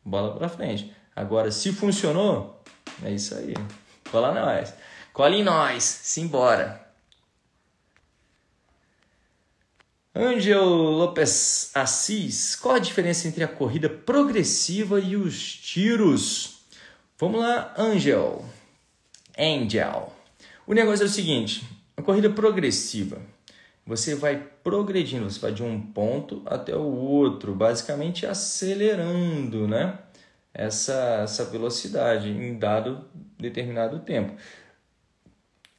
Bola 0.05 0.35
para 0.37 0.49
frente. 0.49 0.93
Agora, 1.15 1.51
se 1.51 1.73
funcionou, 1.73 2.63
é 3.03 3.11
isso 3.11 3.35
aí. 3.35 3.55
Cola 4.11 4.33
nós. 4.33 4.75
Cola 5.13 5.35
em 5.35 5.43
nós. 5.43 5.83
Simbora. 5.83 6.89
Angel 10.15 10.65
Lopes 10.65 11.71
Assis, 11.75 12.57
qual 12.57 12.75
a 12.75 12.81
diferença 12.81 13.29
entre 13.29 13.45
a 13.45 13.49
corrida 13.49 13.89
progressiva 13.89 14.99
e 14.99 15.15
os 15.15 15.55
tiros? 15.55 16.63
Vamos 17.17 17.41
lá, 17.41 17.73
Angel. 17.79 18.45
Angel. 19.39 20.13
O 20.67 20.75
negócio 20.75 21.05
é 21.05 21.07
o 21.07 21.09
seguinte: 21.09 21.65
a 21.97 22.03
corrida 22.03 22.29
progressiva, 22.31 23.21
você 23.89 24.15
vai 24.15 24.37
progredindo, 24.63 25.31
você 25.31 25.41
vai 25.41 25.53
de 25.53 25.63
um 25.63 25.81
ponto 25.81 26.43
até 26.45 26.77
o 26.77 26.83
outro, 26.83 27.55
basicamente 27.55 28.27
acelerando, 28.27 29.67
né? 29.67 29.99
Essa, 30.53 31.21
essa 31.23 31.45
velocidade 31.45 32.29
em 32.29 32.59
dado 32.59 33.05
determinado 33.39 34.01
tempo. 34.01 34.35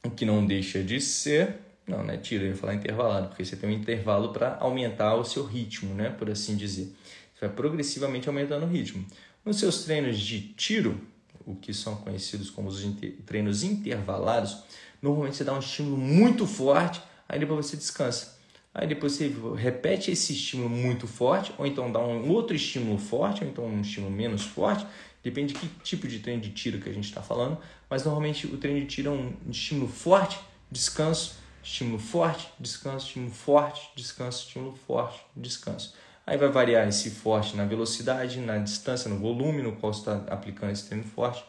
O 0.04 0.10
que 0.10 0.24
não 0.24 0.44
deixa 0.44 0.82
de 0.82 1.00
ser 1.00 1.60
não, 1.90 2.04
não 2.04 2.14
é 2.14 2.16
tiro, 2.16 2.44
eu 2.44 2.50
ia 2.50 2.56
falar 2.56 2.74
intervalado, 2.74 3.28
porque 3.28 3.44
você 3.44 3.56
tem 3.56 3.68
um 3.68 3.72
intervalo 3.72 4.32
para 4.32 4.56
aumentar 4.60 5.16
o 5.16 5.24
seu 5.24 5.44
ritmo, 5.44 5.94
né? 5.94 6.10
Por 6.10 6.30
assim 6.30 6.56
dizer. 6.56 6.94
Você 7.34 7.46
vai 7.46 7.54
progressivamente 7.54 8.28
aumentando 8.28 8.64
o 8.64 8.68
ritmo. 8.68 9.04
Nos 9.44 9.58
seus 9.58 9.84
treinos 9.84 10.18
de 10.18 10.40
tiro, 10.52 11.00
o 11.44 11.56
que 11.56 11.74
são 11.74 11.96
conhecidos 11.96 12.50
como 12.50 12.68
os 12.68 12.86
treinos 13.26 13.62
intervalados, 13.62 14.62
normalmente 15.02 15.36
você 15.36 15.44
dá 15.44 15.52
um 15.52 15.58
estímulo 15.58 15.96
muito 15.96 16.46
forte, 16.46 17.02
aí 17.30 17.38
depois 17.38 17.64
você 17.64 17.76
descansa. 17.76 18.38
Aí 18.74 18.86
depois 18.86 19.12
você 19.12 19.32
repete 19.56 20.10
esse 20.10 20.32
estímulo 20.32 20.68
muito 20.68 21.06
forte, 21.06 21.52
ou 21.56 21.66
então 21.66 21.90
dá 21.90 22.00
um 22.00 22.28
outro 22.28 22.54
estímulo 22.54 22.98
forte, 22.98 23.44
ou 23.44 23.48
então 23.48 23.64
um 23.64 23.80
estímulo 23.80 24.12
menos 24.12 24.42
forte, 24.42 24.84
depende 25.22 25.54
de 25.54 25.60
que 25.60 25.68
tipo 25.82 26.08
de 26.08 26.18
treino 26.18 26.42
de 26.42 26.50
tiro 26.50 26.80
que 26.80 26.88
a 26.88 26.92
gente 26.92 27.04
está 27.04 27.22
falando, 27.22 27.58
mas 27.88 28.04
normalmente 28.04 28.46
o 28.46 28.56
treino 28.56 28.80
de 28.80 28.86
tiro 28.86 29.10
é 29.10 29.12
um 29.12 29.32
estímulo 29.48 29.88
forte, 29.88 30.38
descanso, 30.70 31.36
estímulo 31.62 31.98
forte, 31.98 32.48
descanso, 32.58 33.06
estímulo 33.06 33.32
forte, 33.32 33.90
descanso, 33.94 34.46
estímulo 34.46 34.78
forte, 34.86 35.20
descanso. 35.36 35.94
Aí 36.26 36.36
vai 36.36 36.48
variar 36.48 36.86
esse 36.88 37.10
forte 37.10 37.56
na 37.56 37.64
velocidade, 37.64 38.38
na 38.40 38.58
distância, 38.58 39.08
no 39.08 39.18
volume 39.18 39.62
no 39.62 39.72
qual 39.72 39.92
você 39.92 40.00
está 40.00 40.32
aplicando 40.32 40.72
esse 40.72 40.86
treino 40.86 41.04
forte. 41.04 41.44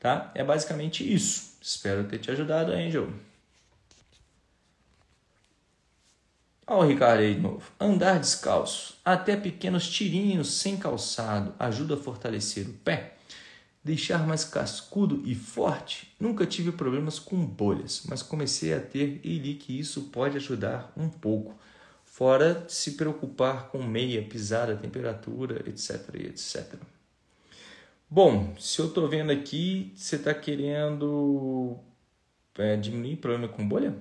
Tá? 0.00 0.30
É 0.34 0.42
basicamente 0.44 1.02
isso. 1.02 1.56
Espero 1.60 2.04
ter 2.04 2.18
te 2.18 2.30
ajudado, 2.30 2.72
Angel. 2.72 3.08
Olha 6.66 6.86
o 6.86 6.88
Ricardo 6.88 7.20
aí 7.20 7.34
de 7.34 7.40
novo. 7.40 7.62
Andar 7.78 8.18
descalço, 8.18 8.96
até 9.04 9.36
pequenos 9.36 9.88
tirinhos 9.88 10.54
sem 10.54 10.76
calçado, 10.76 11.54
ajuda 11.58 11.94
a 11.94 11.98
fortalecer 11.98 12.66
o 12.66 12.72
pé 12.72 13.14
deixar 13.84 14.26
mais 14.26 14.44
cascudo 14.44 15.22
e 15.26 15.34
forte, 15.34 16.14
nunca 16.18 16.46
tive 16.46 16.72
problemas 16.72 17.18
com 17.18 17.44
bolhas, 17.44 18.04
mas 18.08 18.22
comecei 18.22 18.72
a 18.72 18.80
ter 18.80 19.20
e 19.22 19.38
li 19.38 19.54
que 19.54 19.78
isso 19.78 20.04
pode 20.04 20.38
ajudar 20.38 20.90
um 20.96 21.10
pouco, 21.10 21.54
fora 22.02 22.64
se 22.66 22.92
preocupar 22.92 23.68
com 23.68 23.82
meia, 23.82 24.22
pisada, 24.22 24.74
temperatura, 24.74 25.62
etc, 25.68 26.14
etc. 26.14 26.76
Bom, 28.08 28.54
se 28.58 28.80
eu 28.80 28.86
estou 28.86 29.06
vendo 29.06 29.30
aqui, 29.30 29.92
você 29.94 30.16
está 30.16 30.32
querendo 30.32 31.76
é, 32.56 32.76
diminuir 32.76 33.16
problema 33.16 33.48
com 33.48 33.68
bolha? 33.68 33.94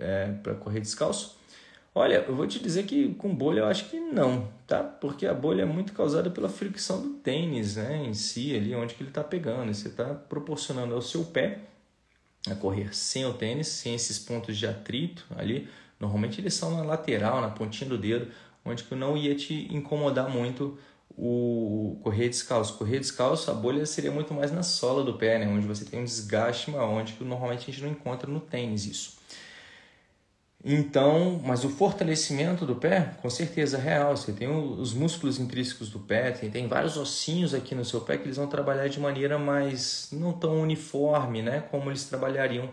É, 0.00 0.32
para 0.42 0.54
correr 0.54 0.80
descalço? 0.80 1.38
Olha, 1.94 2.24
eu 2.26 2.36
vou 2.36 2.46
te 2.46 2.60
dizer 2.60 2.84
que 2.84 3.14
com 3.14 3.34
bolha 3.34 3.60
eu 3.60 3.66
acho 3.66 3.86
que 3.90 3.98
não, 3.98 4.48
tá? 4.66 4.82
Porque 4.82 5.26
a 5.26 5.34
bolha 5.34 5.62
é 5.62 5.64
muito 5.64 5.92
causada 5.92 6.30
pela 6.30 6.48
fricção 6.48 7.02
do 7.02 7.14
tênis, 7.14 7.76
né? 7.76 8.04
Em 8.06 8.14
si, 8.14 8.54
ali 8.56 8.74
onde 8.74 8.94
que 8.94 9.02
ele 9.02 9.10
está 9.10 9.24
pegando. 9.24 9.74
Você 9.74 9.88
está 9.88 10.14
proporcionando 10.14 10.94
ao 10.94 11.02
seu 11.02 11.24
pé 11.24 11.60
a 12.48 12.54
correr 12.54 12.94
sem 12.94 13.26
o 13.26 13.34
tênis, 13.34 13.66
sem 13.68 13.94
esses 13.94 14.18
pontos 14.18 14.56
de 14.56 14.66
atrito 14.66 15.26
ali. 15.36 15.68
Normalmente 15.98 16.40
eles 16.40 16.54
são 16.54 16.76
na 16.76 16.82
lateral, 16.82 17.40
na 17.40 17.50
pontinha 17.50 17.90
do 17.90 17.98
dedo, 17.98 18.28
onde 18.64 18.84
que 18.84 18.94
não 18.94 19.16
ia 19.16 19.34
te 19.34 19.68
incomodar 19.74 20.30
muito 20.30 20.78
o 21.10 21.98
correr 22.02 22.28
descalço. 22.28 22.78
Correr 22.78 23.00
descalço, 23.00 23.50
a 23.50 23.54
bolha 23.54 23.84
seria 23.84 24.10
muito 24.12 24.32
mais 24.32 24.52
na 24.52 24.62
sola 24.62 25.04
do 25.04 25.14
pé, 25.14 25.38
né? 25.38 25.48
Onde 25.48 25.66
você 25.66 25.84
tem 25.84 26.00
um 26.00 26.04
desgaste 26.04 26.70
maior, 26.70 26.88
onde 26.88 27.14
que 27.14 27.24
normalmente 27.24 27.62
a 27.62 27.72
gente 27.72 27.82
não 27.82 27.90
encontra 27.90 28.30
no 28.30 28.40
tênis 28.40 28.86
isso. 28.86 29.19
Então, 30.62 31.40
mas 31.42 31.64
o 31.64 31.70
fortalecimento 31.70 32.66
do 32.66 32.76
pé, 32.76 33.14
com 33.22 33.30
certeza 33.30 33.78
é 33.78 33.80
real. 33.80 34.16
Você 34.16 34.32
tem 34.32 34.46
os 34.48 34.92
músculos 34.92 35.38
intrínsecos 35.38 35.88
do 35.88 35.98
pé, 35.98 36.32
tem, 36.32 36.50
tem 36.50 36.68
vários 36.68 36.98
ossinhos 36.98 37.54
aqui 37.54 37.74
no 37.74 37.84
seu 37.84 38.02
pé 38.02 38.18
que 38.18 38.24
eles 38.24 38.36
vão 38.36 38.46
trabalhar 38.46 38.88
de 38.88 39.00
maneira 39.00 39.38
mais 39.38 40.08
não 40.12 40.32
tão 40.32 40.60
uniforme, 40.60 41.40
né? 41.40 41.64
Como 41.70 41.90
eles 41.90 42.04
trabalhariam 42.04 42.68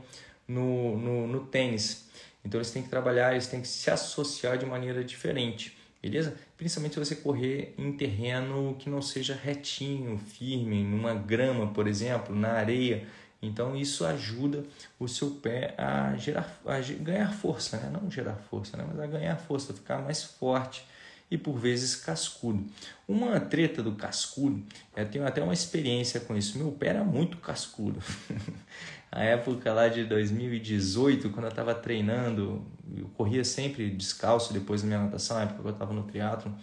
no, 0.45 0.97
no, 0.97 1.27
no 1.27 1.39
tênis. 1.45 2.07
Então 2.43 2.59
eles 2.59 2.71
têm 2.71 2.83
que 2.83 2.89
trabalhar, 2.89 3.31
eles 3.31 3.47
têm 3.47 3.61
que 3.61 3.67
se 3.67 3.89
associar 3.89 4.57
de 4.57 4.65
maneira 4.65 5.03
diferente, 5.03 5.77
beleza? 6.01 6.35
Principalmente 6.57 6.93
se 6.93 6.99
você 6.99 7.15
correr 7.15 7.73
em 7.77 7.91
terreno 7.93 8.75
que 8.79 8.89
não 8.89 9.01
seja 9.01 9.33
retinho, 9.33 10.17
firme, 10.17 10.83
numa 10.83 11.13
grama, 11.13 11.67
por 11.67 11.87
exemplo, 11.87 12.35
na 12.35 12.51
areia 12.53 13.05
então 13.41 13.75
isso 13.75 14.05
ajuda 14.05 14.63
o 14.99 15.07
seu 15.07 15.31
pé 15.31 15.75
a, 15.77 16.15
gerar, 16.17 16.59
a 16.65 16.79
ganhar 16.79 17.31
força, 17.33 17.77
né? 17.77 17.89
não 17.91 18.09
gerar 18.09 18.35
força, 18.35 18.75
né? 18.77 18.85
mas 18.87 18.99
a 18.99 19.05
ganhar 19.05 19.35
força, 19.37 19.73
ficar 19.73 20.01
mais 20.01 20.23
forte 20.23 20.83
e 21.29 21.37
por 21.37 21.57
vezes 21.57 21.95
cascudo. 21.95 22.65
Uma 23.07 23.39
treta 23.39 23.83
do 23.83 23.93
cascudo, 23.93 24.63
eu 24.95 25.07
tenho 25.09 25.27
até 25.27 25.43
uma 25.43 25.53
experiência 25.53 26.19
com 26.19 26.35
isso. 26.35 26.57
Meu 26.57 26.71
pé 26.71 26.87
era 26.87 27.03
muito 27.03 27.37
cascudo. 27.37 28.01
a 29.11 29.23
época 29.23 29.73
lá 29.73 29.87
de 29.87 30.05
2018, 30.05 31.29
quando 31.29 31.45
eu 31.45 31.49
estava 31.49 31.75
treinando, 31.75 32.65
eu 32.95 33.07
corria 33.09 33.43
sempre 33.43 33.89
descalço 33.89 34.53
depois 34.53 34.81
da 34.81 34.87
minha 34.87 34.99
natação, 34.99 35.37
a 35.37 35.43
época 35.43 35.61
que 35.61 35.67
eu 35.67 35.71
estava 35.71 35.93
no 35.93 36.03
triatlo. 36.03 36.53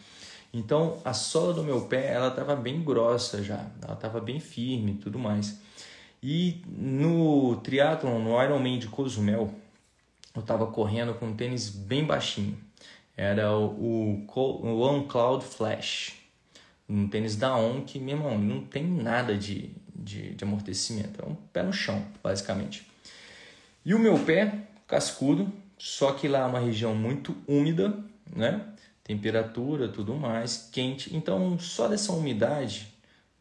Então 0.53 0.99
a 1.05 1.13
sola 1.13 1.53
do 1.53 1.63
meu 1.63 1.83
pé 1.83 2.13
ela 2.13 2.29
estava 2.29 2.55
bem 2.55 2.83
grossa 2.83 3.43
já, 3.43 3.67
ela 3.83 3.95
estava 3.95 4.21
bem 4.21 4.41
firme 4.41 4.95
tudo 4.95 5.19
mais. 5.19 5.59
E 6.27 6.63
no 6.67 7.57
triatlon, 7.57 8.19
no 8.19 8.43
Ironman 8.43 8.79
de 8.79 8.89
Cozumel, 8.89 9.55
eu 10.35 10.41
estava 10.41 10.67
correndo 10.67 11.13
com 11.13 11.27
um 11.27 11.37
tênis 11.37 11.69
bem 11.69 12.03
baixinho. 12.03 12.57
Era 13.15 13.55
o, 13.55 14.25
o 14.35 14.79
One 14.79 15.05
Cloud 15.05 15.45
Flash, 15.45 16.15
um 16.89 17.07
tênis 17.07 17.37
da 17.37 17.55
On 17.55 17.83
que, 17.83 17.99
meu 17.99 18.17
irmão, 18.17 18.39
não 18.39 18.63
tem 18.63 18.85
nada 18.85 19.37
de, 19.37 19.71
de, 19.95 20.35
de 20.35 20.45
amortecimento. 20.45 21.23
É 21.23 21.29
um 21.29 21.35
pé 21.35 21.63
no 21.63 21.75
chão, 21.75 22.03
basicamente. 22.23 22.91
E 23.85 23.95
o 23.95 23.99
meu 23.99 24.19
pé, 24.19 24.67
cascudo, 24.89 25.53
só 25.77 26.13
que 26.13 26.27
lá 26.27 26.39
é 26.39 26.47
uma 26.47 26.59
região 26.59 26.95
muito 26.95 27.37
úmida, 27.47 27.99
né? 28.35 28.63
Temperatura, 29.03 29.89
tudo 29.89 30.15
mais, 30.15 30.71
quente. 30.73 31.15
Então, 31.15 31.59
só 31.59 31.87
dessa 31.87 32.13
umidade 32.13 32.94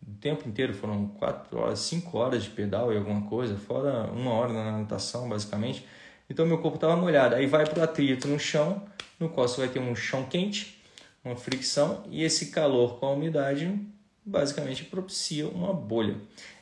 o 0.07 0.15
tempo 0.19 0.47
inteiro, 0.47 0.73
foram 0.73 1.07
4 1.07 1.57
horas, 1.57 1.79
5 1.79 2.17
horas 2.17 2.43
de 2.43 2.49
pedal 2.49 2.91
e 2.91 2.97
alguma 2.97 3.21
coisa, 3.23 3.55
fora 3.55 4.11
uma 4.11 4.31
hora 4.31 4.51
na 4.53 4.79
natação, 4.79 5.29
basicamente. 5.29 5.85
Então 6.29 6.45
meu 6.45 6.57
corpo 6.59 6.75
estava 6.75 6.95
molhado. 6.95 7.35
Aí 7.35 7.45
vai 7.45 7.65
para 7.65 7.79
o 7.79 7.83
atrito 7.83 8.27
no 8.27 8.39
chão, 8.39 8.83
no 9.19 9.29
qual 9.29 9.47
você 9.47 9.61
vai 9.61 9.69
ter 9.69 9.79
um 9.79 9.95
chão 9.95 10.25
quente, 10.25 10.81
uma 11.23 11.35
fricção, 11.35 12.03
e 12.09 12.23
esse 12.23 12.47
calor 12.47 12.99
com 12.99 13.05
a 13.05 13.11
umidade 13.11 13.79
basicamente 14.25 14.83
propicia 14.85 15.47
uma 15.47 15.73
bolha. 15.73 16.15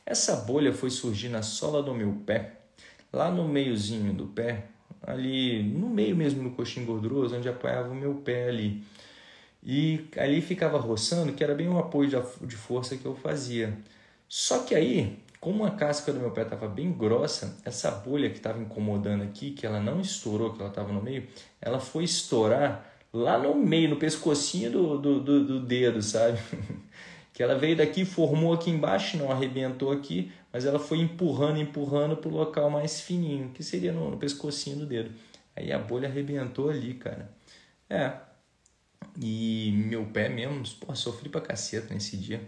Essa 0.06 0.36
bolha 0.36 0.74
foi 0.74 0.90
surgir 0.90 1.30
na 1.30 1.42
sola 1.42 1.82
do 1.82 1.94
meu 1.94 2.14
pé, 2.26 2.58
lá 3.12 3.32
no 3.32 3.48
meiozinho 3.48 4.14
do 4.14 4.28
pé, 4.28 4.66
ali 5.02 5.64
no 5.64 5.90
meio 5.90 6.16
mesmo 6.16 6.44
do 6.44 6.56
coxinho 6.56 6.86
gorduroso, 6.86 7.36
onde 7.36 7.50
apoiava 7.50 7.90
o 7.90 7.96
meu 7.96 8.16
pé 8.16 8.50
ali. 8.50 8.84
E 9.64 10.08
ali 10.18 10.42
ficava 10.42 10.80
roçando, 10.80 11.34
que 11.34 11.44
era 11.44 11.54
bem 11.54 11.70
um 11.70 11.78
apoio 11.78 12.10
de 12.42 12.56
força 12.56 12.98
que 12.98 13.06
eu 13.06 13.16
fazia. 13.16 13.78
Só 14.28 14.60
que 14.60 14.74
aí, 14.74 15.20
como 15.40 15.66
a 15.66 15.72
casca 15.72 16.12
do 16.12 16.20
meu 16.20 16.32
pé 16.32 16.44
estava 16.44 16.68
bem 16.68 16.92
grossa, 16.92 17.58
essa 17.64 17.92
bolha 17.92 18.30
que 18.30 18.38
estava 18.38 18.60
incomodando 18.60 19.24
aqui, 19.24 19.52
que 19.52 19.66
ela 19.66 19.80
não 19.80 20.02
estourou, 20.02 20.54
que 20.54 20.60
ela 20.60 20.70
estava 20.70 20.92
no 20.92 21.02
meio, 21.02 21.28
ela 21.62 21.80
foi 21.80 22.06
estourar 22.06 22.88
lá 23.14 23.38
no 23.38 23.54
meio, 23.54 23.90
no 23.90 23.98
pescocinho 23.98 24.72
do, 24.72 24.98
do, 24.98 25.20
do, 25.20 25.46
do 25.46 25.60
dedo, 25.60 26.02
sabe? 26.02 26.40
que 27.34 27.44
ela 27.44 27.56
veio 27.58 27.76
daqui, 27.76 28.06
formou 28.06 28.54
aqui 28.54 28.70
embaixo, 28.70 29.18
não 29.18 29.32
arrebentou 29.32 29.92
aqui, 29.92 30.32
mas 30.52 30.66
ela 30.66 30.80
foi 30.80 31.00
empurrando, 31.00 31.60
empurrando 31.60 32.18
para 32.18 32.30
o 32.30 32.34
local 32.34 32.70
mais 32.70 33.02
fininho, 33.02 33.50
que 33.50 33.64
seria 33.64 33.92
no, 33.92 34.12
no 34.12 34.18
pescocinho 34.18 34.78
do 34.78 34.86
dedo. 34.86 35.12
Aí 35.56 35.72
a 35.72 35.78
bolha 35.80 36.08
arrebentou 36.08 36.70
ali, 36.70 36.94
cara. 36.94 37.30
É, 37.90 38.14
e 39.22 39.72
meu 39.88 40.06
pé 40.06 40.30
mesmo, 40.30 40.64
pô, 40.80 40.96
sofri 40.96 41.30
pra 41.30 41.42
caceta 41.42 41.94
nesse 41.94 42.18
dia. 42.18 42.42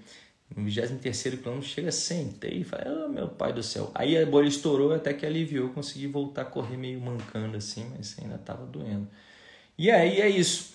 No 0.56 0.64
23 0.64 1.42
quilômetro 1.42 1.68
chega, 1.68 1.92
sentei 1.92 2.60
e 2.60 2.64
falei, 2.64 2.88
oh, 2.88 3.10
meu 3.10 3.28
pai 3.28 3.52
do 3.54 3.64
céu. 3.64 3.92
Aí 3.96 4.18
a 4.18 4.26
bolha 4.26 4.48
estourou 4.48 4.94
até 4.94 5.14
que 5.14 5.26
aliviou, 5.26 5.70
consegui 5.70 6.08
voltar 6.08 6.44
a 6.44 6.46
correr 6.46 6.78
meio 6.78 7.02
mancando 7.02 7.58
assim, 7.58 7.92
mas 7.96 8.18
ainda 8.20 8.36
estava 8.36 8.66
doendo. 8.66 9.08
E 9.78 9.90
aí 9.90 10.22
é 10.22 10.30
isso. 10.30 10.74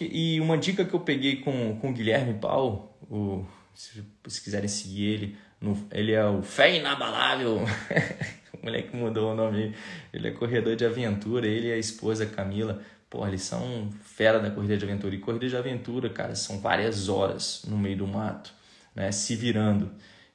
E 0.00 0.40
uma 0.40 0.56
dica 0.58 0.84
que 0.84 0.94
eu 0.94 1.00
peguei 1.00 1.36
com, 1.36 1.76
com 1.80 1.90
o 1.90 1.92
Guilherme 1.92 2.34
Paulo, 2.34 2.90
o, 3.08 3.44
se, 3.74 4.04
se 4.28 4.42
quiserem 4.42 4.68
seguir 4.68 5.04
ele, 5.04 5.36
no, 5.60 5.76
ele 5.92 6.12
é 6.12 6.24
o 6.26 6.42
Fé 6.42 6.76
Inabalável. 6.76 7.58
o 8.54 8.64
moleque 8.64 8.96
mudou 8.96 9.32
o 9.32 9.34
nome. 9.34 9.74
Ele 10.12 10.28
é 10.28 10.30
corredor 10.30 10.74
de 10.74 10.84
aventura, 10.84 11.46
ele 11.46 11.68
e 11.68 11.72
a 11.72 11.78
esposa 11.78 12.26
Camila. 12.26 12.82
Pô, 13.10 13.26
eles 13.26 13.42
são 13.42 13.90
fera 14.04 14.38
da 14.38 14.50
corrida 14.50 14.76
de 14.76 14.84
aventura. 14.84 15.14
E 15.14 15.18
corrida 15.18 15.48
de 15.48 15.56
aventura, 15.56 16.08
cara, 16.08 16.36
são 16.36 16.60
várias 16.60 17.08
horas 17.08 17.64
no 17.66 17.76
meio 17.76 17.98
do 17.98 18.06
mato, 18.06 18.54
né? 18.94 19.10
Se 19.10 19.34
virando. 19.34 19.90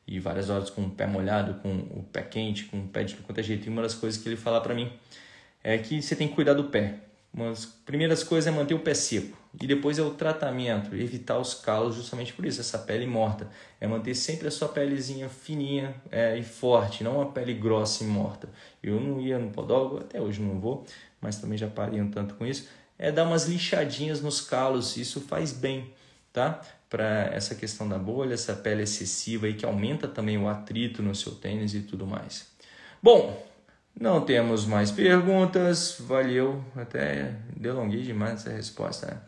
E 0.06 0.20
várias 0.20 0.50
horas 0.50 0.70
com 0.70 0.84
o 0.84 0.90
pé 0.90 1.08
molhado, 1.08 1.56
com 1.62 1.74
o 1.74 2.04
pé 2.12 2.22
quente, 2.22 2.66
com 2.66 2.82
o 2.82 2.88
pé 2.88 3.06
de 3.06 3.16
qualquer 3.16 3.44
jeito. 3.44 3.66
E 3.66 3.70
uma 3.70 3.82
das 3.82 3.96
coisas 3.96 4.22
que 4.22 4.28
ele 4.28 4.36
fala 4.36 4.60
para 4.62 4.76
mim 4.76 4.92
é 5.64 5.78
que 5.78 6.02
você 6.02 6.16
tem 6.16 6.28
que 6.28 6.36
cuidar 6.36 6.54
do 6.54 6.66
pé. 6.66 7.00
Uma 7.34 7.50
das 7.50 7.66
primeiras 7.66 8.24
coisas 8.24 8.48
é 8.48 8.56
manter 8.56 8.74
o 8.74 8.80
pé 8.80 8.94
seco. 8.94 9.38
E 9.62 9.68
depois 9.68 10.00
é 10.00 10.02
o 10.02 10.12
tratamento, 10.12 10.96
evitar 10.96 11.38
os 11.38 11.54
calos 11.54 11.96
justamente 11.96 12.32
por 12.32 12.46
isso, 12.46 12.62
essa 12.62 12.80
pele 12.80 13.06
morta. 13.06 13.50
É 13.80 13.88
manter 13.88 14.16
sempre 14.16 14.48
a 14.48 14.52
sua 14.52 14.70
pelezinha 14.70 15.28
fininha 15.28 15.96
é, 16.12 16.38
e 16.38 16.44
forte, 16.44 17.04
não 17.04 17.18
uma 17.18 17.32
pele 17.32 17.54
grossa 17.54 18.04
e 18.04 18.08
morta. 18.08 18.48
Eu 18.82 19.02
não 19.02 19.20
ia 19.20 19.38
no 19.38 19.50
podólogo, 19.50 19.98
até 19.98 20.22
hoje 20.22 20.42
não 20.42 20.60
vou, 20.60 20.86
mas 21.22 21.38
também 21.38 21.58
já 21.58 21.68
parei 21.68 22.02
um 22.02 22.10
tanto 22.10 22.36
com 22.36 22.46
isso, 22.46 22.68
é 22.98 23.12
dar 23.12 23.24
umas 23.24 23.46
lixadinhas 23.46 24.22
nos 24.22 24.42
calos, 24.42 24.98
isso 24.98 25.22
faz 25.22 25.52
bem, 25.52 25.94
tá? 26.32 26.62
Para 26.90 27.30
essa 27.34 27.56
questão 27.56 27.88
da 27.88 27.98
bolha, 27.98 28.34
essa 28.34 28.54
pele 28.54 28.84
excessiva 28.84 29.48
aí 29.48 29.54
que 29.54 29.66
aumenta 29.66 30.08
também 30.08 30.38
o 30.38 30.48
atrito 30.48 31.02
no 31.04 31.14
seu 31.14 31.34
tênis 31.34 31.74
e 31.74 31.82
tudo 31.82 32.06
mais. 32.06 32.48
Bom, 33.02 33.46
não 34.00 34.22
temos 34.22 34.66
mais 34.66 34.92
perguntas, 34.92 35.98
valeu, 36.00 36.64
até 36.76 37.36
delonguei 37.56 38.02
demais 38.02 38.42
essa 38.42 38.50
resposta. 38.50 39.08
Né? 39.08 39.22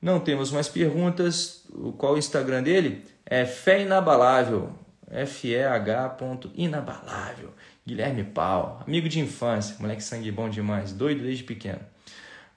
Não 0.00 0.20
temos 0.20 0.52
mais 0.52 0.68
perguntas, 0.68 1.64
qual 1.96 2.14
o 2.14 2.18
Instagram 2.18 2.62
dele? 2.62 3.04
É 3.26 3.44
Fé 3.44 3.82
Inabalável, 3.82 4.72
F-E-H 5.10 6.16
inabalável. 6.54 7.52
Guilherme 7.88 8.22
Pau, 8.22 8.82
amigo 8.86 9.08
de 9.08 9.18
infância, 9.18 9.74
moleque 9.80 10.02
sangue 10.02 10.30
bom 10.30 10.50
demais, 10.50 10.92
doido 10.92 11.22
desde 11.22 11.42
pequeno. 11.42 11.80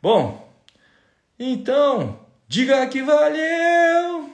Bom, 0.02 0.52
então, 1.40 2.20
diga 2.50 2.86
que 2.88 3.02
valeu! 3.02 4.30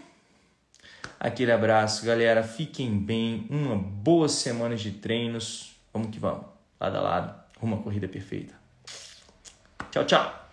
Aquele 1.20 1.52
abraço, 1.52 2.04
galera, 2.04 2.42
fiquem 2.42 2.98
bem, 2.98 3.46
uma 3.48 3.76
boa 3.76 4.28
semana 4.28 4.76
de 4.76 4.92
treinos, 4.92 5.76
vamos 5.94 6.10
que 6.10 6.18
vamos, 6.18 6.48
lado 6.80 6.98
a 6.98 7.02
lado, 7.02 7.44
uma 7.62 7.78
corrida 7.78 8.08
perfeita. 8.08 8.56
Tchau, 9.92 10.04
tchau! 10.04 10.47